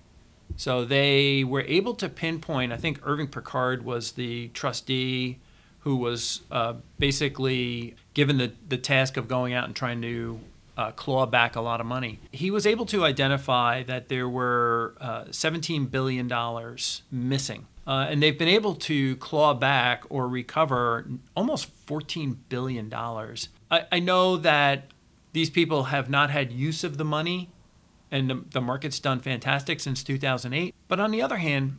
So 0.55 0.85
they 0.85 1.43
were 1.43 1.61
able 1.61 1.93
to 1.95 2.09
pinpoint, 2.09 2.71
I 2.71 2.77
think 2.77 2.99
Irving 3.03 3.27
Picard 3.27 3.85
was 3.85 4.13
the 4.13 4.49
trustee 4.49 5.39
who 5.79 5.95
was 5.95 6.41
uh, 6.51 6.75
basically 6.97 7.95
given 8.13 8.37
the, 8.37 8.53
the 8.67 8.77
task 8.77 9.17
of 9.17 9.27
going 9.27 9.53
out 9.53 9.65
and 9.65 9.75
trying 9.75 10.01
to 10.01 10.39
uh, 10.77 10.91
claw 10.91 11.25
back 11.25 11.55
a 11.55 11.61
lot 11.61 11.79
of 11.79 11.85
money. 11.85 12.19
He 12.31 12.49
was 12.51 12.65
able 12.65 12.85
to 12.87 13.05
identify 13.05 13.83
that 13.83 14.09
there 14.09 14.27
were 14.27 14.95
uh, 14.99 15.25
$17 15.25 15.91
billion 15.91 16.31
missing. 17.11 17.67
Uh, 17.85 18.07
and 18.09 18.23
they've 18.23 18.37
been 18.37 18.47
able 18.47 18.75
to 18.75 19.17
claw 19.17 19.53
back 19.53 20.03
or 20.09 20.27
recover 20.27 21.05
almost 21.35 21.85
$14 21.85 22.37
billion. 22.49 22.91
I, 22.93 23.85
I 23.91 23.99
know 23.99 24.37
that 24.37 24.85
these 25.33 25.49
people 25.49 25.85
have 25.85 26.09
not 26.09 26.29
had 26.29 26.51
use 26.51 26.83
of 26.83 26.97
the 26.97 27.03
money 27.03 27.49
and 28.09 28.29
the, 28.29 28.43
the 28.51 28.61
market's 28.61 28.99
done 28.99 29.19
fantastic 29.19 29.79
since 29.79 30.03
2008. 30.03 30.73
But 30.87 30.99
on 30.99 31.11
the 31.11 31.21
other 31.21 31.37
hand, 31.37 31.77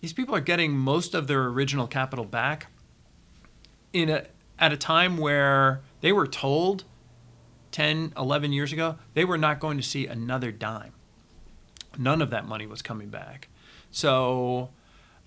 these 0.00 0.12
people 0.12 0.34
are 0.34 0.40
getting 0.40 0.76
most 0.76 1.14
of 1.14 1.26
their 1.26 1.44
original 1.46 1.86
capital 1.86 2.26
back 2.26 2.66
in 3.92 4.10
a, 4.10 4.26
at 4.58 4.72
a 4.72 4.76
time 4.76 5.16
where 5.16 5.80
they 6.02 6.12
were 6.12 6.26
told 6.26 6.84
10, 7.74 8.12
11 8.16 8.52
years 8.52 8.72
ago 8.72 8.96
they 9.14 9.24
were 9.24 9.36
not 9.36 9.58
going 9.58 9.76
to 9.76 9.82
see 9.82 10.06
another 10.06 10.52
dime. 10.52 10.92
None 11.98 12.22
of 12.22 12.30
that 12.30 12.46
money 12.46 12.68
was 12.68 12.82
coming 12.82 13.08
back. 13.08 13.48
So 13.90 14.70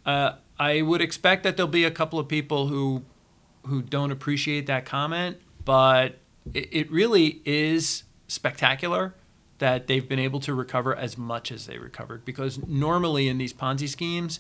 uh, 0.06 0.36
I 0.58 0.82
would 0.82 1.02
expect 1.02 1.44
that 1.44 1.58
there'll 1.58 1.70
be 1.70 1.84
a 1.84 1.92
couple 1.92 2.18
of 2.20 2.30
people 2.30 2.68
who 2.68 3.04
who 3.66 3.82
don't 3.82 4.12
appreciate 4.12 4.66
that 4.68 4.86
comment, 4.86 5.42
but 5.66 6.20
it, 6.54 6.70
it 6.72 6.92
really 6.92 7.42
is 7.44 8.04
spectacular 8.30 9.14
that 9.58 9.88
they've 9.88 10.08
been 10.08 10.20
able 10.20 10.40
to 10.40 10.54
recover 10.54 10.96
as 10.96 11.18
much 11.18 11.52
as 11.52 11.66
they 11.66 11.78
recovered 11.78 12.24
because 12.24 12.66
normally 12.66 13.28
in 13.28 13.38
these 13.40 13.52
Ponzi 13.54 13.90
schemes, 13.90 14.40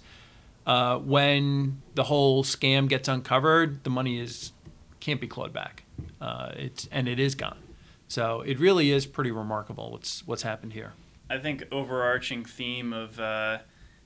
uh, 0.65 0.97
when 0.97 1.81
the 1.95 2.05
whole 2.05 2.45
scam 2.45 2.87
gets 2.87 3.09
uncovered, 3.09 3.83
the 3.83 3.89
money 3.89 4.17
is 4.17 4.53
can't 5.01 5.19
be 5.19 5.27
clawed 5.27 5.51
back. 5.51 5.83
Uh, 6.21 6.51
it's 6.55 6.87
and 6.89 7.09
it 7.09 7.19
is 7.19 7.35
gone. 7.35 7.66
So 8.07 8.41
it 8.41 8.59
really 8.59 8.91
is 8.91 9.05
pretty 9.05 9.31
remarkable 9.31 9.91
what's 9.91 10.25
what's 10.25 10.43
happened 10.43 10.73
here. 10.73 10.93
I 11.29 11.37
think 11.37 11.65
overarching 11.71 12.45
theme 12.45 12.93
of 12.93 13.19
uh, 13.19 13.59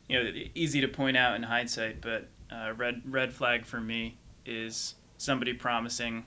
you 0.08 0.24
know 0.24 0.32
easy 0.56 0.82
to 0.82 0.88
point 0.88 1.18
out 1.18 1.36
in 1.36 1.44
hindsight, 1.44 2.02
but 2.02 2.28
uh, 2.52 2.74
red 2.76 3.02
red 3.06 3.34
flag 3.34 3.66
for 3.66 3.80
me 3.80 4.18
is 4.46 4.96
somebody 5.18 5.54
promising 5.54 6.26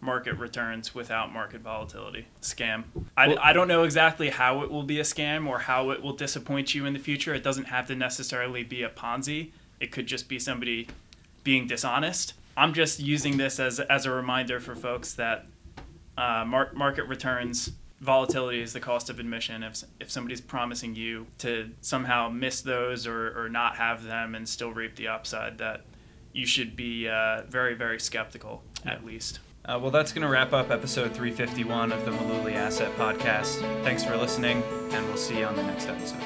market 0.00 0.34
returns 0.34 0.94
without 0.94 1.32
market 1.32 1.62
volatility. 1.62 2.26
Scam. 2.42 2.84
I, 3.16 3.28
well, 3.28 3.38
I 3.40 3.54
don't 3.54 3.68
know 3.68 3.84
exactly 3.84 4.28
how 4.28 4.62
it 4.62 4.70
will 4.70 4.82
be 4.82 5.00
a 5.00 5.02
scam 5.02 5.48
or 5.48 5.60
how 5.60 5.90
it 5.90 6.02
will 6.02 6.12
disappoint 6.12 6.74
you 6.74 6.84
in 6.84 6.92
the 6.92 6.98
future. 6.98 7.34
It 7.34 7.42
doesn't 7.42 7.64
have 7.64 7.86
to 7.88 7.96
necessarily 7.96 8.62
be 8.62 8.82
a 8.82 8.90
Ponzi. 8.90 9.52
It 9.80 9.90
could 9.92 10.06
just 10.06 10.28
be 10.28 10.38
somebody 10.38 10.88
being 11.42 11.66
dishonest. 11.66 12.34
I'm 12.56 12.74
just 12.74 13.00
using 13.00 13.38
this 13.38 13.58
as, 13.58 13.80
as 13.80 14.04
a 14.04 14.10
reminder 14.10 14.60
for 14.60 14.76
folks 14.76 15.14
that 15.14 15.46
uh, 16.16 16.44
mar- 16.46 16.72
market 16.74 17.04
returns 17.04 17.72
volatility 18.00 18.60
is 18.60 18.72
the 18.72 18.80
cost 18.80 19.10
of 19.10 19.18
admission. 19.18 19.62
If, 19.62 19.82
if 19.98 20.10
somebody's 20.10 20.40
promising 20.40 20.94
you 20.94 21.26
to 21.38 21.70
somehow 21.80 22.28
miss 22.28 22.60
those 22.60 23.06
or, 23.06 23.38
or 23.38 23.48
not 23.48 23.76
have 23.76 24.04
them 24.04 24.34
and 24.34 24.48
still 24.48 24.72
reap 24.72 24.96
the 24.96 25.08
upside, 25.08 25.58
that 25.58 25.82
you 26.32 26.46
should 26.46 26.76
be 26.76 27.08
uh, 27.08 27.42
very, 27.48 27.74
very 27.74 27.98
skeptical 27.98 28.62
at 28.84 29.04
least. 29.04 29.40
Uh, 29.64 29.78
well, 29.80 29.90
that's 29.90 30.12
going 30.12 30.22
to 30.22 30.28
wrap 30.28 30.52
up 30.52 30.70
episode 30.70 31.14
351 31.14 31.90
of 31.90 32.04
the 32.04 32.10
Mullooly 32.10 32.52
Asset 32.52 32.94
Podcast. 32.98 33.60
Thanks 33.82 34.04
for 34.04 34.16
listening, 34.16 34.62
and 34.90 35.06
we'll 35.06 35.16
see 35.16 35.38
you 35.38 35.46
on 35.46 35.56
the 35.56 35.62
next 35.62 35.88
episode. 35.88 36.20